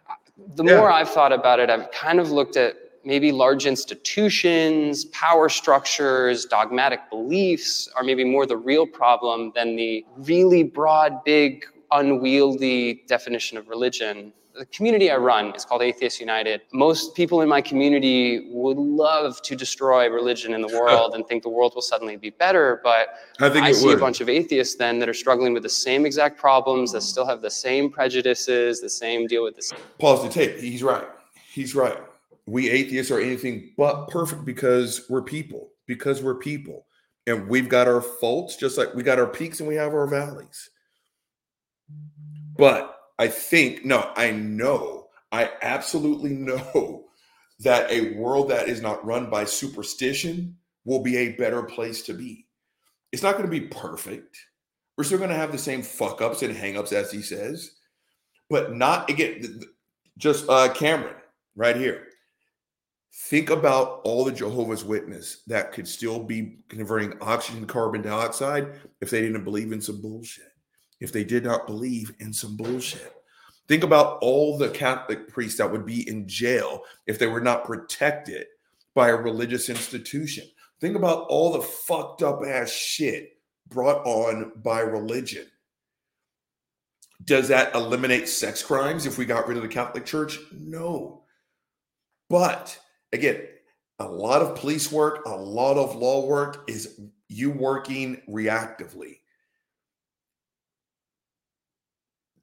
[0.55, 0.77] the yeah.
[0.77, 6.45] more I've thought about it, I've kind of looked at maybe large institutions, power structures,
[6.45, 13.57] dogmatic beliefs are maybe more the real problem than the really broad, big, unwieldy definition
[13.57, 16.61] of religion the community I run is called Atheists United.
[16.71, 21.43] Most people in my community would love to destroy religion in the world and think
[21.43, 22.79] the world will suddenly be better.
[22.83, 23.97] But I, I see would.
[23.97, 27.03] a bunch of atheists then that are struggling with the same exact problems, that mm.
[27.03, 29.79] still have the same prejudices, the same deal with the same.
[29.97, 30.59] Pause the tape.
[30.59, 31.07] He's right.
[31.51, 31.97] He's right.
[32.45, 36.85] We atheists are anything but perfect because we're people, because we're people.
[37.25, 40.07] And we've got our faults, just like we got our peaks and we have our
[40.07, 40.69] valleys.
[42.57, 47.05] But I think, no, I know, I absolutely know
[47.59, 52.13] that a world that is not run by superstition will be a better place to
[52.13, 52.47] be.
[53.11, 54.37] It's not going to be perfect.
[54.97, 57.71] We're still going to have the same fuck ups and hang ups, as he says,
[58.49, 59.61] but not again,
[60.17, 61.15] just uh, Cameron
[61.55, 62.07] right here.
[63.15, 68.73] Think about all the Jehovah's Witness that could still be converting oxygen to carbon dioxide
[69.01, 70.52] if they didn't believe in some bullshit
[71.03, 73.13] if they did not believe in some bullshit.
[73.67, 77.65] Think about all the Catholic priests that would be in jail if they were not
[77.65, 78.47] protected
[78.95, 80.47] by a religious institution.
[80.79, 83.37] Think about all the fucked up ass shit
[83.67, 85.45] brought on by religion.
[87.25, 90.39] Does that eliminate sex crimes if we got rid of the Catholic Church?
[90.53, 91.23] No.
[92.29, 92.79] But
[93.11, 93.41] again,
[93.99, 99.17] a lot of police work, a lot of law work is you working reactively.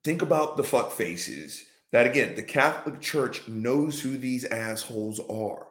[0.04, 5.66] Think about the fuck faces that again, the Catholic Church knows who these assholes are.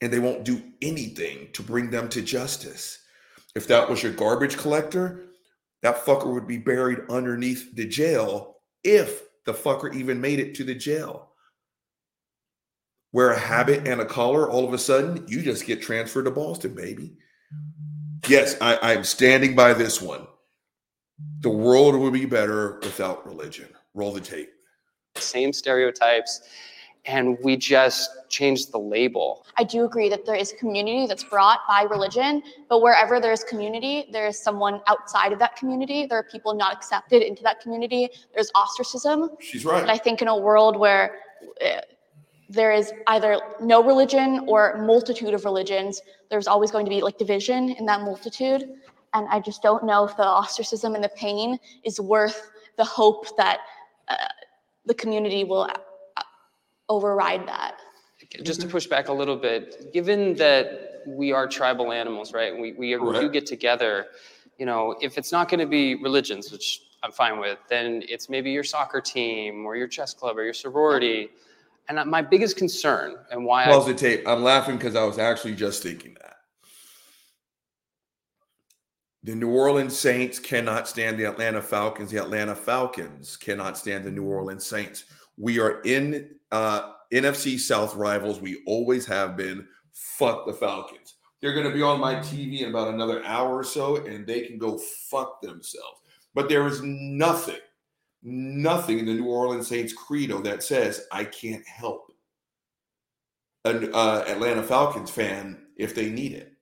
[0.00, 2.98] And they won't do anything to bring them to justice.
[3.54, 5.24] If that was your garbage collector,
[5.82, 10.64] that fucker would be buried underneath the jail if the fucker even made it to
[10.64, 11.30] the jail.
[13.12, 16.30] Wear a habit and a collar, all of a sudden, you just get transferred to
[16.30, 17.16] Boston, baby.
[18.28, 20.26] Yes, I, I'm standing by this one.
[21.40, 23.68] The world would be better without religion.
[23.94, 24.50] Roll the tape.
[25.16, 26.42] Same stereotypes,
[27.06, 29.46] and we just changed the label.
[29.56, 33.44] I do agree that there is community that's brought by religion, but wherever there is
[33.44, 36.04] community, there is someone outside of that community.
[36.04, 38.10] There are people not accepted into that community.
[38.34, 39.30] There's ostracism.
[39.40, 39.80] She's right.
[39.80, 41.20] And I think in a world where
[41.64, 41.80] uh,
[42.48, 47.18] there is either no religion or multitude of religions, there's always going to be like
[47.18, 48.68] division in that multitude.
[49.14, 53.36] And I just don't know if the ostracism and the pain is worth the hope
[53.36, 53.60] that
[54.08, 54.16] uh,
[54.84, 56.22] the community will uh,
[56.88, 57.76] override that.
[58.42, 62.52] Just to push back a little bit, given that we are tribal animals, right?
[62.52, 64.06] We, we, we do get together,
[64.58, 68.28] you know, if it's not going to be religions, which I'm fine with, then it's
[68.28, 71.28] maybe your soccer team or your chess club or your sorority.
[71.88, 74.26] And my biggest concern and why I Pause the tape.
[74.26, 76.35] I'm laughing because I was actually just thinking that.
[79.26, 82.12] The New Orleans Saints cannot stand the Atlanta Falcons.
[82.12, 85.06] The Atlanta Falcons cannot stand the New Orleans Saints.
[85.36, 88.40] We are in uh, NFC South rivals.
[88.40, 89.66] We always have been.
[89.92, 91.14] Fuck the Falcons.
[91.42, 94.42] They're going to be on my TV in about another hour or so, and they
[94.42, 94.78] can go
[95.10, 96.02] fuck themselves.
[96.32, 97.58] But there is nothing,
[98.22, 102.12] nothing in the New Orleans Saints credo that says I can't help
[103.64, 106.52] an uh, Atlanta Falcons fan if they need it.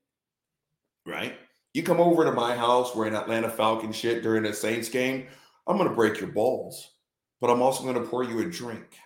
[1.04, 1.36] Right?
[1.74, 5.26] You come over to my house wearing Atlanta Falcon shit during a Saints game,
[5.66, 6.92] I'm going to break your balls,
[7.40, 8.96] but I'm also going to pour you a drink.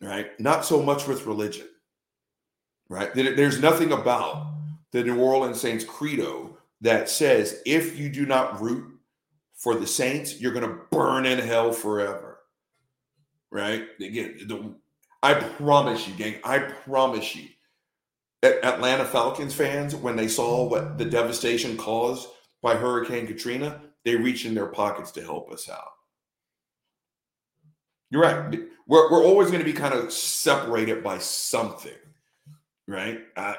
[0.00, 0.38] Right?
[0.38, 1.66] Not so much with religion.
[2.88, 3.14] Right?
[3.14, 4.52] There's nothing about
[4.90, 8.92] the New Orleans Saints credo that says if you do not root
[9.54, 12.40] for the Saints, you're going to burn in hell forever.
[13.50, 13.86] Right?
[14.00, 14.74] Again, the,
[15.22, 17.48] I promise you, gang, I promise you.
[18.42, 22.28] Atlanta Falcons fans, when they saw what the devastation caused
[22.60, 25.92] by Hurricane Katrina, they reached in their pockets to help us out.
[28.10, 28.60] You're right.
[28.86, 31.92] We're, we're always going to be kind of separated by something,
[32.88, 33.20] right?
[33.36, 33.56] I,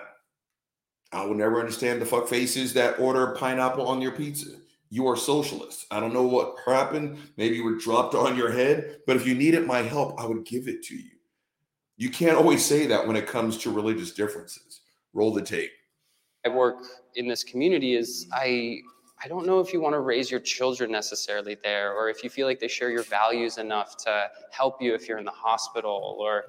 [1.11, 4.49] I will never understand the fuck faces that order pineapple on your pizza.
[4.89, 5.85] You are socialists.
[5.89, 7.17] I don't know what happened.
[7.37, 10.45] Maybe you were dropped on your head, but if you needed my help, I would
[10.45, 11.09] give it to you.
[11.97, 14.72] You can't always say that when it comes to religious differences.
[15.13, 15.71] Roll the tape.
[16.45, 16.83] I work
[17.15, 18.79] in this community is I
[19.23, 22.29] I don't know if you want to raise your children necessarily there, or if you
[22.29, 26.17] feel like they share your values enough to help you if you're in the hospital,
[26.19, 26.45] or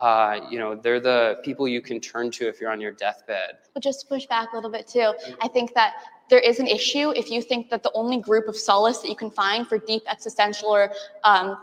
[0.00, 3.58] uh, you know they're the people you can turn to if you're on your deathbed.
[3.74, 5.94] But just to push back a little bit too, I think that
[6.28, 9.16] there is an issue if you think that the only group of solace that you
[9.16, 10.90] can find for deep existential or
[11.22, 11.56] um,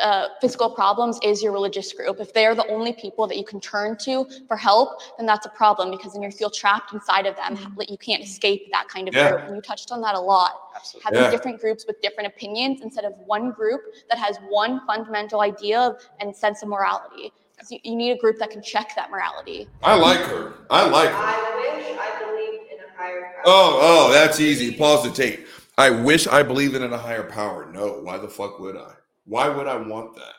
[0.00, 2.18] uh, physical problems is your religious group.
[2.20, 5.50] If they're the only people that you can turn to for help, then that's a
[5.50, 7.56] problem because then you feel trapped inside of them.
[7.76, 9.30] Like you can't escape that kind of Yeah.
[9.30, 9.40] group.
[9.46, 10.52] And you touched on that a lot.
[10.74, 11.04] Absolutely.
[11.04, 11.30] Having Yeah.
[11.30, 16.34] different groups with different opinions instead of one group that has one fundamental idea and
[16.34, 17.32] sense of morality.
[17.58, 19.68] 'Cause You, you need a group that can check that morality.
[19.84, 20.54] I like her.
[20.70, 21.14] I like her.
[21.16, 23.42] I wish I believed in a higher power.
[23.46, 24.76] Oh, oh, that's easy.
[24.76, 25.46] Pause the tape.
[25.78, 27.70] I wish I believed in a higher power.
[27.72, 28.92] No, why the fuck would I?
[29.24, 30.34] Why would I want that?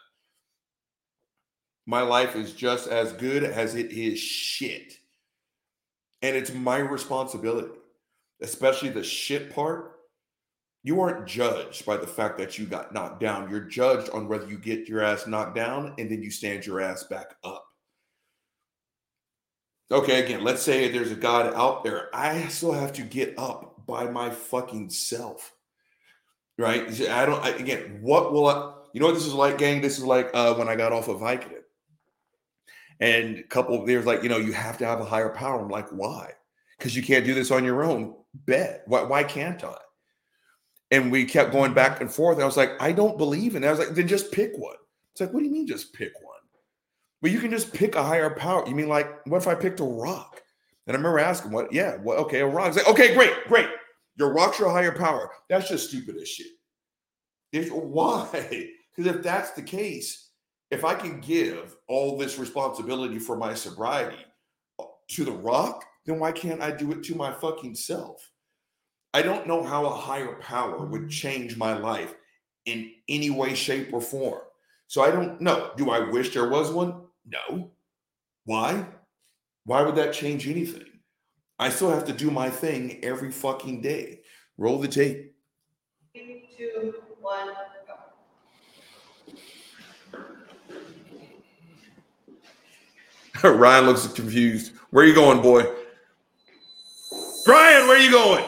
[1.86, 4.93] My life is just as good as it is shit.
[6.21, 7.69] And it's my responsibility,
[8.41, 9.91] especially the shit part.
[10.83, 13.49] You aren't judged by the fact that you got knocked down.
[13.49, 16.79] You're judged on whether you get your ass knocked down and then you stand your
[16.79, 17.65] ass back up.
[19.91, 22.09] Okay, again, let's say there's a God out there.
[22.13, 25.53] I still have to get up by my fucking self.
[26.57, 26.88] Right?
[27.09, 29.81] I don't, I, again, what will I, you know what this is like, gang?
[29.81, 31.63] This is like uh, when I got off of Vicodin.
[33.01, 35.59] And a couple, there's like, you know, you have to have a higher power.
[35.59, 36.31] I'm like, why?
[36.77, 38.15] Because you can't do this on your own.
[38.33, 38.83] Bet.
[38.85, 39.75] Why, why can't I?
[40.91, 42.37] And we kept going back and forth.
[42.37, 43.67] And I was like, I don't believe in that.
[43.67, 44.77] I was like, then just pick one.
[45.11, 46.39] It's like, what do you mean just pick one?
[47.21, 48.65] But you can just pick a higher power.
[48.65, 50.41] You mean like, what if I picked a rock?
[50.87, 51.73] And I remember asking, what?
[51.73, 52.69] Yeah, well, okay, a rock.
[52.69, 53.67] It's like, okay, great, great.
[54.17, 55.31] Your rock's your higher power.
[55.49, 56.47] That's just stupid as shit.
[57.51, 58.69] It's, why?
[58.95, 60.29] Because if that's the case,
[60.71, 64.25] if I can give all this responsibility for my sobriety
[64.79, 68.31] uh, to the rock, then why can't I do it to my fucking self?
[69.13, 72.13] I don't know how a higher power would change my life
[72.65, 74.41] in any way, shape, or form.
[74.87, 75.71] So I don't know.
[75.77, 77.01] Do I wish there was one?
[77.25, 77.71] No.
[78.43, 78.85] Why?
[79.65, 80.85] Why would that change anything?
[81.57, 84.19] I still have to do my thing every fucking day.
[84.57, 85.33] Roll the tape.
[86.13, 87.49] Three, two, one,
[93.59, 94.73] Ryan looks confused.
[94.91, 95.63] Where are you going, boy?
[97.47, 98.45] Ryan, where are you going?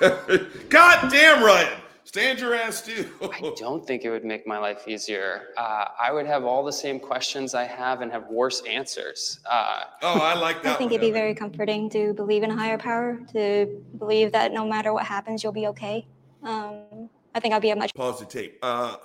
[0.68, 1.80] God damn, Ryan.
[2.04, 3.06] Stand your ass still.
[3.22, 5.50] I don't think it would make my life easier.
[5.56, 9.38] Uh, I would have all the same questions I have and have worse answers.
[9.48, 10.74] Uh, Oh, I like that.
[10.74, 14.32] I think one, it'd be very comforting to believe in a higher power, to believe
[14.32, 16.04] that no matter what happens, you'll be okay.
[16.42, 18.58] Um, I think I'd be a much Pause the tape.
[18.60, 18.96] Uh,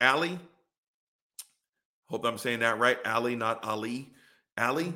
[0.00, 0.38] Ali.
[2.06, 2.96] Hope I'm saying that right.
[3.06, 4.10] Ali, not Ali.
[4.58, 4.92] Ali.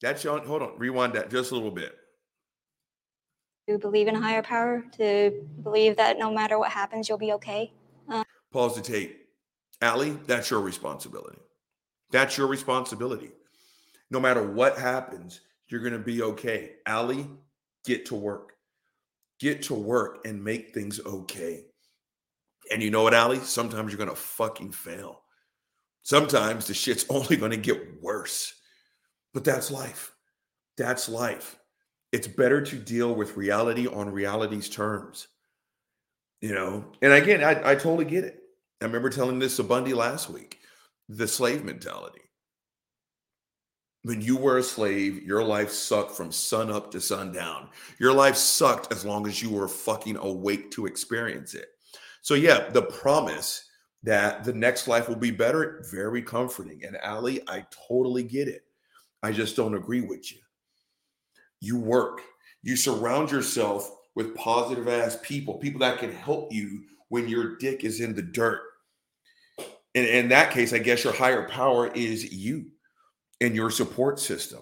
[0.00, 0.40] That's your.
[0.40, 0.78] Hold on.
[0.78, 1.94] Rewind that just a little bit.
[3.68, 7.72] to believe in higher power, to believe that no matter what happens, you'll be okay.
[8.08, 9.26] Uh, Pause the tape.
[9.82, 11.38] Ali, that's your responsibility.
[12.10, 13.30] That's your responsibility.
[14.10, 16.72] No matter what happens, you're going to be okay.
[16.86, 17.26] Ali,
[17.84, 18.54] get to work.
[19.38, 21.64] Get to work and make things okay.
[22.70, 23.38] And you know what, Ali?
[23.38, 25.22] Sometimes you're going to fucking fail.
[26.02, 28.54] Sometimes the shit's only going to get worse.
[29.32, 30.12] But that's life.
[30.76, 31.56] That's life.
[32.12, 35.28] It's better to deal with reality on reality's terms
[36.40, 38.42] you know and again I, I totally get it
[38.80, 40.58] i remember telling this to bundy last week
[41.08, 42.20] the slave mentality
[44.02, 48.36] when you were a slave your life sucked from sun up to sundown your life
[48.36, 51.68] sucked as long as you were fucking awake to experience it
[52.22, 53.68] so yeah the promise
[54.02, 58.64] that the next life will be better very comforting and ali i totally get it
[59.22, 60.38] i just don't agree with you
[61.60, 62.22] you work
[62.62, 67.84] you surround yourself with positive ass people, people that can help you when your dick
[67.84, 68.60] is in the dirt.
[69.94, 72.66] And in that case, I guess your higher power is you
[73.40, 74.60] and your support system.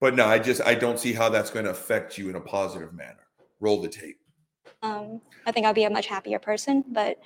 [0.00, 2.40] But no, I just I don't see how that's going to affect you in a
[2.40, 3.26] positive manner.
[3.58, 4.18] Roll the tape.
[4.82, 7.18] Um, I think I'll be a much happier person, but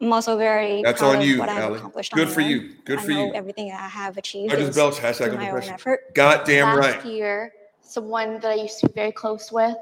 [0.00, 1.80] I'm also very That's proud on of you, what Allie.
[2.12, 2.50] Good for own.
[2.50, 2.74] you.
[2.84, 3.34] Good I for know you.
[3.34, 6.14] everything that I have achieved I just belch hashtag my own effort.
[6.14, 7.04] God damn Last right.
[7.06, 9.76] year, someone that I used to be very close with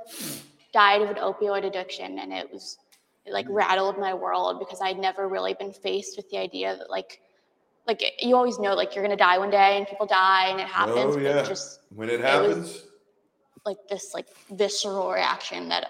[0.72, 2.78] died of an opioid addiction, and it was
[3.26, 6.90] it like rattled my world because I'd never really been faced with the idea that
[6.90, 7.20] like
[7.88, 10.68] like you always know like you're gonna die one day and people die and it
[10.68, 11.16] happens.
[11.16, 11.40] Oh yeah.
[11.40, 12.82] It just when it was- happens,
[13.66, 15.88] like this like visceral reaction that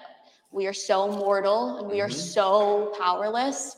[0.51, 2.12] we are so mortal and we are Mhm.
[2.14, 3.77] so powerless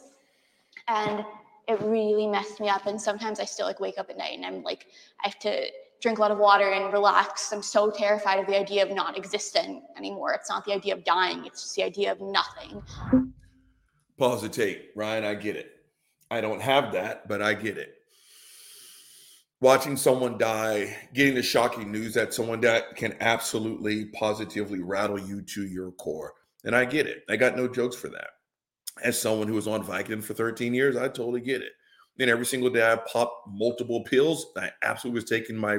[0.89, 1.25] and
[1.69, 4.45] it really messed me up and sometimes i still like wake up at night and
[4.45, 4.87] i'm like
[5.25, 5.67] i have to
[6.01, 9.17] drink a lot of water and relax i'm so terrified of the idea of not
[9.17, 12.83] existing anymore it's not the idea of dying it's just the idea of nothing
[14.19, 14.91] pause the tape.
[14.95, 15.71] Ryan, I get it.
[16.31, 17.95] I don't have that, but I get it.
[19.61, 25.41] Watching someone die, getting the shocking news that someone died can absolutely positively rattle you
[25.43, 26.35] to your core.
[26.65, 27.25] And I get it.
[27.29, 28.31] I got no jokes for that.
[29.03, 31.73] As someone who was on Vicodin for 13 years, I totally get it.
[32.19, 34.47] And every single day I popped multiple pills.
[34.57, 35.79] I absolutely was taking my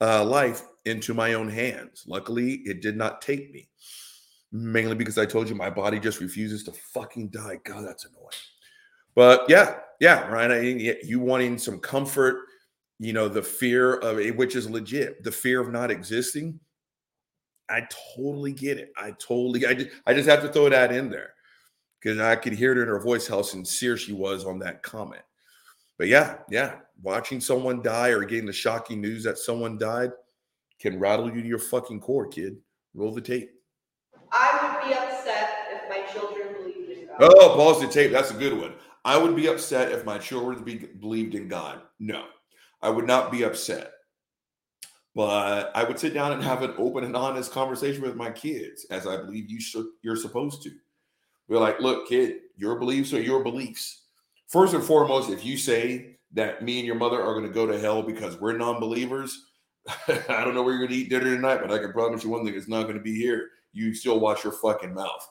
[0.00, 2.04] uh, life into my own hands.
[2.06, 3.68] Luckily, it did not take me.
[4.52, 7.60] Mainly because I told you my body just refuses to fucking die.
[7.64, 8.30] God, that's annoying.
[9.14, 12.46] But yeah, yeah, Ryan, I, you wanting some comfort,
[12.98, 16.58] you know, the fear of it, which is legit, the fear of not existing.
[17.68, 17.86] I
[18.16, 18.92] totally get it.
[18.96, 21.34] I totally, I just, I just have to throw that in there
[22.00, 25.22] because I could hear it in her voice how sincere she was on that comment.
[25.98, 30.12] But yeah, yeah, watching someone die or getting the shocking news that someone died
[30.78, 32.56] can rattle you to your fucking core, kid.
[32.94, 33.50] Roll the tape.
[34.32, 37.18] I would be upset if my children believed in God.
[37.20, 38.12] Oh, pause the tape.
[38.12, 38.74] That's a good one.
[39.04, 41.82] I would be upset if my children be, believed in God.
[41.98, 42.24] No,
[42.80, 43.92] I would not be upset.
[45.14, 48.86] But I would sit down and have an open and honest conversation with my kids,
[48.90, 50.70] as I believe you should, you're supposed to.
[51.50, 54.02] We're like, look, kid, your beliefs are your beliefs.
[54.46, 57.66] First and foremost, if you say that me and your mother are going to go
[57.66, 59.46] to hell because we're non-believers,
[60.08, 62.30] I don't know where you're going to eat dinner tonight, but I can promise you
[62.30, 63.48] one thing: it's not going to be here.
[63.72, 65.28] You still watch your fucking mouth.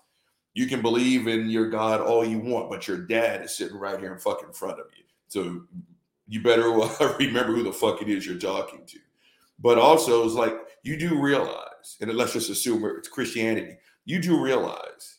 [0.53, 3.97] You can believe in your God all you want, but your dad is sitting right
[3.97, 5.05] here in fucking front of you.
[5.29, 5.61] So
[6.27, 6.63] you better
[7.19, 8.99] remember who the fuck it is you're talking to.
[9.57, 14.41] But also, it's like you do realize, and let's just assume it's Christianity, you do
[14.41, 15.18] realize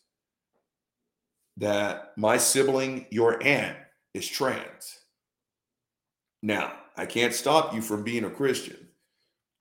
[1.56, 3.76] that my sibling, your aunt,
[4.14, 4.98] is trans.
[6.42, 8.88] Now, I can't stop you from being a Christian.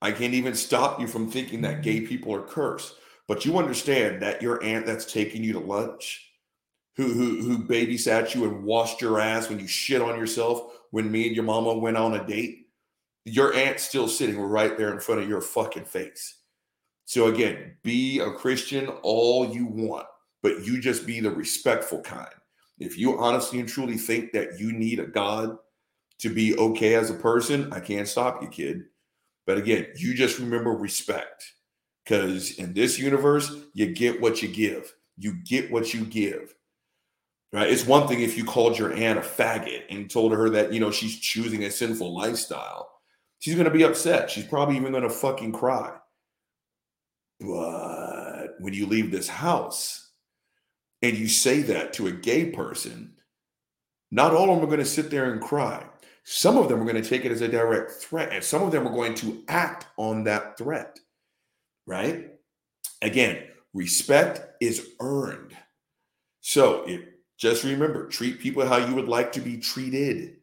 [0.02, 2.94] I can't even stop you from thinking that gay people are cursed.
[3.28, 6.26] But you understand that your aunt that's taking you to lunch,
[6.96, 11.10] who who who babysat you and washed your ass when you shit on yourself when
[11.10, 12.66] me and your mama went on a date,
[13.24, 16.36] your aunt's still sitting right there in front of your fucking face.
[17.04, 20.06] So again, be a Christian all you want,
[20.42, 22.28] but you just be the respectful kind.
[22.78, 25.58] If you honestly and truly think that you need a God
[26.18, 28.84] to be okay as a person, I can't stop you, kid.
[29.46, 31.52] But again, you just remember respect.
[32.04, 34.94] Because in this universe, you get what you give.
[35.16, 36.54] You get what you give.
[37.52, 37.68] Right?
[37.68, 40.80] It's one thing if you called your aunt a faggot and told her that, you
[40.80, 42.90] know, she's choosing a sinful lifestyle.
[43.40, 44.30] She's going to be upset.
[44.30, 45.96] She's probably even going to fucking cry.
[47.40, 50.09] But when you leave this house
[51.02, 53.14] and you say that to a gay person,
[54.10, 55.84] not all of them are going to sit there and cry.
[56.24, 58.72] Some of them are going to take it as a direct threat, and some of
[58.72, 60.98] them are going to act on that threat,
[61.86, 62.30] right?
[63.02, 65.56] Again, respect is earned.
[66.40, 67.00] So if,
[67.40, 70.36] just remember treat people how you would like to be treated.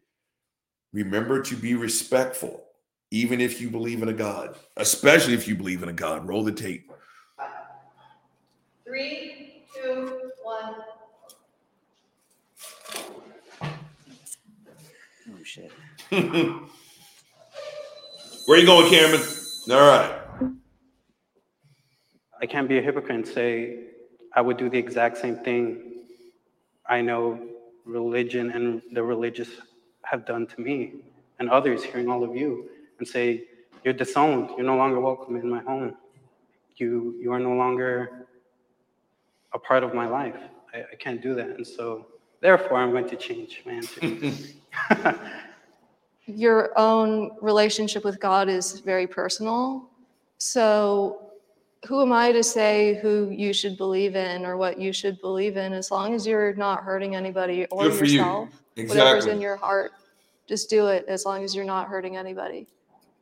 [0.93, 2.64] Remember to be respectful,
[3.12, 6.28] even if you believe in a God, especially if you believe in a God.
[6.28, 6.91] Roll the tape.
[8.84, 10.76] Three, two, one.
[13.62, 15.72] Oh shit.
[16.10, 16.22] Where
[18.58, 19.22] you going, Cameron?
[19.70, 20.22] All right.
[22.41, 23.80] I can't be a hypocrite and say
[24.34, 26.05] I would do the exact same thing
[26.86, 27.38] I know
[27.84, 29.49] religion and the religious
[30.03, 30.93] have done to me
[31.39, 33.43] and others, hearing all of you, and say,
[33.84, 34.51] You're disowned.
[34.51, 35.95] You're no longer welcome in my home.
[36.78, 38.28] You, you are no longer
[39.53, 40.38] a part of my life.
[40.74, 41.49] I, I can't do that.
[41.49, 42.08] And so,
[42.39, 44.32] therefore, I'm going to change my answer.
[46.28, 49.89] your own relationship with God is very personal.
[50.38, 51.21] So,
[51.88, 55.57] who am I to say who you should believe in or what you should believe
[55.57, 55.73] in?
[55.73, 58.17] As long as you're not hurting anybody or Good for you.
[58.19, 59.93] yourself, whatever's in your heart,
[60.47, 61.05] just do it.
[61.07, 62.67] As long as you're not hurting anybody.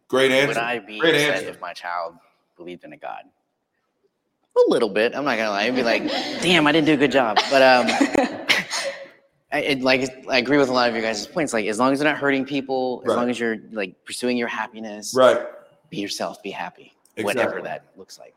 [0.07, 0.47] Great answer.
[0.47, 1.49] Would I be Great upset answer.
[1.49, 2.15] if my child
[2.57, 3.23] believed in a God?
[4.57, 5.15] A little bit.
[5.15, 5.63] I'm not gonna lie.
[5.63, 6.03] I'd be like,
[6.41, 7.37] damn, I didn't do a good job.
[7.51, 7.87] But um,
[9.55, 11.53] I, it, like I agree with a lot of your guys' points.
[11.53, 13.15] Like as long as you're not hurting people, as Right.
[13.15, 15.45] long as you're like pursuing your happiness, Right.
[15.89, 16.91] be yourself, be happy,
[17.21, 18.35] whatever that looks like.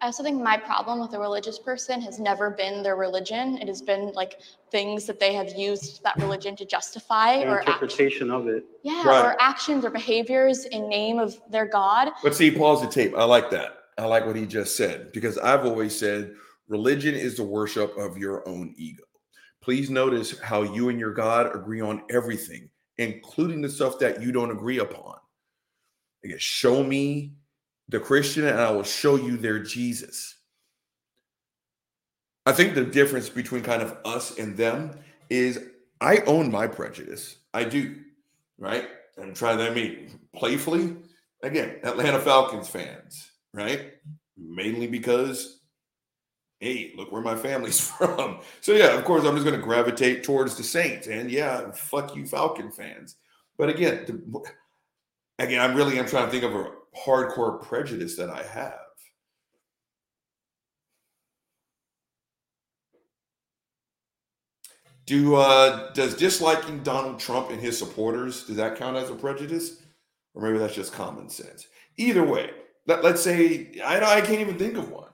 [0.00, 3.58] I also think my problem with a religious person has never been their religion.
[3.58, 4.38] It has been like
[4.70, 8.64] things that they have used that religion to justify Your or act- interpretation of it.
[8.84, 9.24] yeah, Right.
[9.24, 12.12] or actions or behaviors in name of their God.
[12.22, 13.12] But see, pause the tape.
[13.16, 13.74] I like that.
[13.98, 16.32] I like what he just said because I've always said
[16.68, 19.02] religion is the worship of your own ego.
[19.68, 24.32] Please notice how you and your God agree on everything, including the stuff that you
[24.32, 25.16] don't agree upon.
[26.24, 27.34] Again, show me
[27.90, 30.36] the Christian and I will show you their Jesus.
[32.46, 34.98] I think the difference between kind of us and them
[35.28, 35.60] is
[36.00, 37.36] I own my prejudice.
[37.52, 37.94] I do,
[38.56, 38.88] right?
[39.18, 40.96] And try that mean, playfully,
[41.42, 43.92] again, Atlanta Falcons fans, right?
[44.34, 45.57] Mainly because,
[46.60, 48.40] hey, look where my family's from.
[48.60, 52.14] So yeah, of course, I'm just going to gravitate towards the Saints, and yeah, fuck
[52.16, 53.16] you, Falcon fans.
[53.56, 54.42] But again, the,
[55.38, 56.70] again, I'm really I'm trying to think of a
[57.04, 58.78] hardcore prejudice that I have.
[65.06, 69.82] Do uh does disliking Donald Trump and his supporters does that count as a prejudice,
[70.34, 71.66] or maybe that's just common sense?
[71.96, 72.50] Either way,
[72.86, 75.07] let, let's say I I can't even think of one.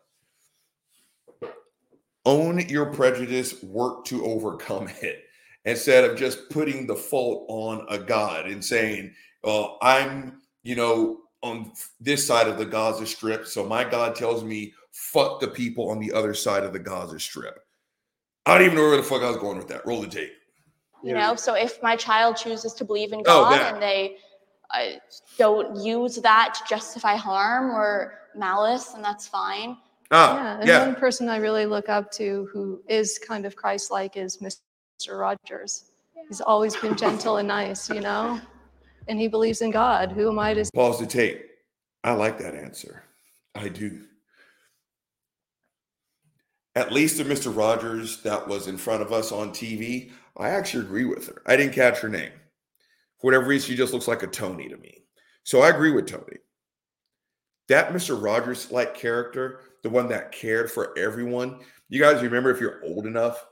[2.27, 5.25] Own your prejudice, work to overcome it,
[5.65, 9.13] instead of just putting the fault on a god and saying,
[9.43, 14.43] "Oh, I'm you know on this side of the Gaza Strip, so my God tells
[14.43, 17.59] me fuck the people on the other side of the Gaza Strip."
[18.47, 19.87] I don't even know where the fuck I was going with that.
[19.87, 20.33] Roll the tape.
[21.03, 21.29] You Yeah.
[21.29, 23.75] know, so if my child chooses to believe in Oh, God that.
[23.75, 24.17] and they
[24.71, 24.99] uh,
[25.39, 29.77] don't use that to justify harm or malice, then that's fine.
[30.17, 30.87] Ah, yeah, and yeah.
[30.87, 35.19] one person I really look up to who is kind of Christ-like is Mr.
[35.19, 35.87] Rogers.
[36.29, 38.41] He's always been gentle and nice, you know,
[39.09, 40.13] and he believes in God.
[40.13, 41.45] Who am I to Pause the tape.
[42.05, 43.03] I like that answer.
[43.57, 44.03] I do.
[46.77, 47.57] at least the Mr.
[47.57, 51.43] Rogers that was in front of us on TV, I actually agree with her.
[51.47, 52.33] I didn't catch her name.
[53.21, 55.05] For whatever reason, she just looks like a Tony to me.
[55.45, 56.39] So I agree with Tony.
[57.69, 58.21] That Mr.
[58.21, 61.61] Rogers like character, the one that cared for everyone.
[61.91, 63.47] You guys remember if you're old enough,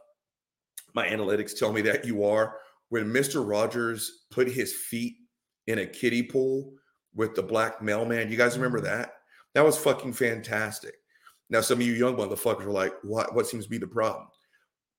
[0.94, 2.56] my analytics tell me that you are.
[2.88, 3.46] When Mr.
[3.46, 5.16] Rogers put his feet
[5.66, 6.72] in a kiddie pool
[7.14, 8.98] with the black mailman, you guys remember mm-hmm.
[8.98, 9.12] that?
[9.54, 10.94] That was fucking fantastic.
[11.50, 14.26] Now, some of you young motherfuckers are like, what, what seems to be the problem?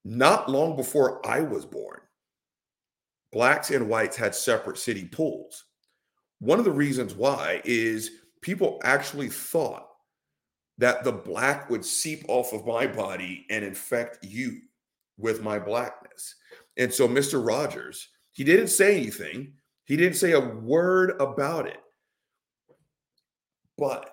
[0.06, 2.00] Not long before I was born,
[3.32, 5.66] blacks and whites had separate city pools.
[6.40, 8.12] One of the reasons why is
[8.42, 9.88] people actually thought
[10.78, 14.59] that the black would seep off of my body and infect you
[15.17, 16.36] with my blackness.
[16.78, 17.45] And so, Mr.
[17.45, 19.53] Rogers, he didn't say anything,
[19.86, 21.80] he didn't say a word about it.
[23.78, 24.09] But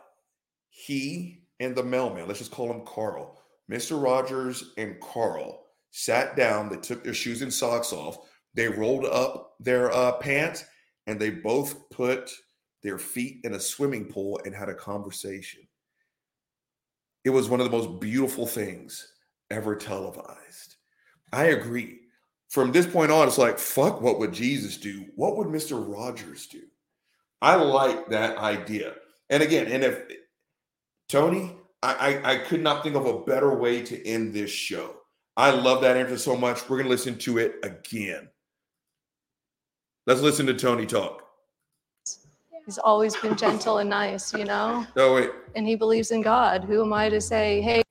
[0.68, 3.40] he and the mailman, let's just call him Carl,
[3.70, 4.02] Mr.
[4.02, 8.18] Rogers and Carl sat down, they took their shoes and socks off,
[8.54, 10.64] they rolled up their uh, pants,
[11.06, 12.30] and they both put
[12.82, 15.61] their feet in a swimming pool and had a conversation.
[17.25, 19.12] It was one of the most beautiful things
[19.51, 20.77] ever televised.
[21.33, 22.01] I agree.
[22.49, 25.07] From this point on, it's like, fuck, what would Jesus do?
[25.14, 25.83] What would Mr.
[25.87, 26.62] Rogers do?
[27.43, 28.95] I like that idea.
[29.29, 30.03] And again, and if
[31.09, 34.97] Tony, I, I, I could not think of a better way to end this show.
[35.37, 36.68] I love that answer so much.
[36.68, 38.29] We're going to listen to it again.
[40.07, 41.23] Let's listen to Tony talk.
[42.71, 44.87] He's always been gentle and nice, you know?
[44.95, 45.33] Oh, wait.
[45.57, 46.62] And he believes in God.
[46.62, 47.83] Who am I to say, hey,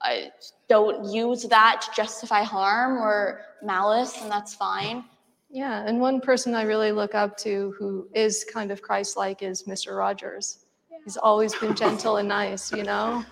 [0.00, 0.30] I
[0.70, 5.04] don't use that to justify harm or malice, and that's fine.
[5.50, 9.64] Yeah, and one person I really look up to who is kind of Christ-like is
[9.64, 9.98] Mr.
[9.98, 10.64] Rogers.
[11.04, 13.22] He's always been gentle and nice, you know?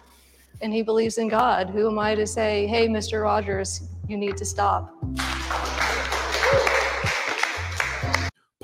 [0.61, 1.70] And he believes in God.
[1.70, 3.22] Who am I to say, hey, Mr.
[3.22, 4.95] Rogers, you need to stop?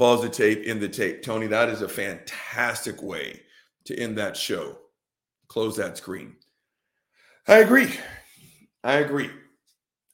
[0.01, 1.23] Pause the tape, in the tape.
[1.23, 3.43] Tony, that is a fantastic way
[3.85, 4.79] to end that show.
[5.47, 6.37] Close that screen.
[7.47, 7.93] I agree.
[8.83, 9.29] I agree.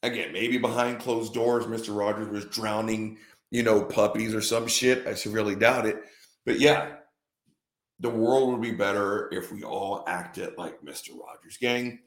[0.03, 1.97] Again, maybe behind closed doors, Mr.
[1.97, 3.19] Rogers was drowning,
[3.53, 5.07] you know, puppies or some shit.
[5.07, 6.03] I severely doubt it.
[6.45, 6.97] But yeah,
[8.01, 11.11] the world would be better if we all acted like Mr.
[11.17, 11.59] Rogers.
[11.61, 12.01] Gang,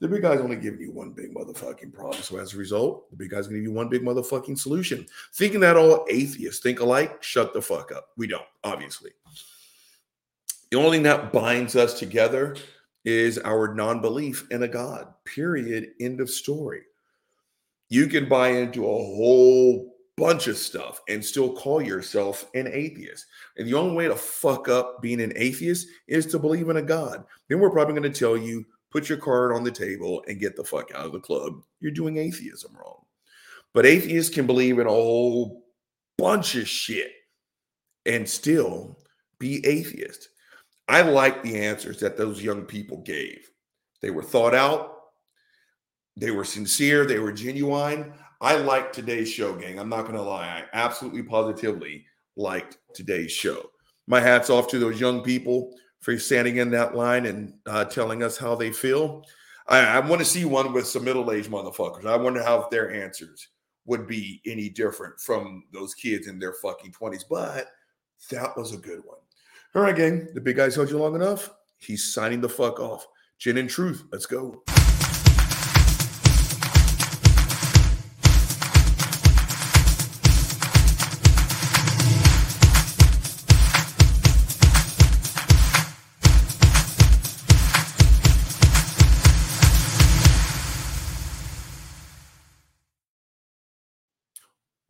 [0.00, 2.22] the big guy's only giving you one big motherfucking problem.
[2.22, 5.06] So as a result, the big guy's gonna give you one big motherfucking solution.
[5.34, 8.08] Thinking that all atheists think alike, shut the fuck up.
[8.16, 9.12] We don't, obviously.
[10.70, 12.56] The only thing that binds us together
[13.04, 15.12] is our non-belief in a God.
[15.24, 15.92] Period.
[16.00, 16.82] End of story.
[17.88, 23.26] You can buy into a whole bunch of stuff and still call yourself an atheist.
[23.56, 26.82] And the only way to fuck up being an atheist is to believe in a
[26.82, 27.24] God.
[27.48, 30.56] Then we're probably going to tell you put your card on the table and get
[30.56, 31.62] the fuck out of the club.
[31.80, 33.04] You're doing atheism wrong.
[33.72, 35.64] But atheists can believe in a whole
[36.18, 37.12] bunch of shit
[38.04, 38.98] and still
[39.38, 40.28] be atheist.
[40.88, 43.48] I like the answers that those young people gave.
[44.02, 44.96] They were thought out,
[46.16, 48.12] they were sincere, they were genuine.
[48.40, 49.78] I liked today's show, gang.
[49.78, 50.46] I'm not going to lie.
[50.46, 53.70] I absolutely positively liked today's show.
[54.06, 58.22] My hat's off to those young people for standing in that line and uh, telling
[58.22, 59.24] us how they feel.
[59.68, 62.06] I, I want to see one with some middle aged motherfuckers.
[62.06, 63.48] I wonder how their answers
[63.86, 67.24] would be any different from those kids in their fucking 20s.
[67.28, 67.68] But
[68.30, 69.18] that was a good one.
[69.74, 70.28] All right, gang.
[70.34, 71.50] The big guy's held you long enough.
[71.78, 73.06] He's signing the fuck off.
[73.38, 74.04] Gin and truth.
[74.12, 74.62] Let's go.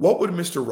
[0.00, 0.66] What would Mr.
[0.66, 0.70] Rogers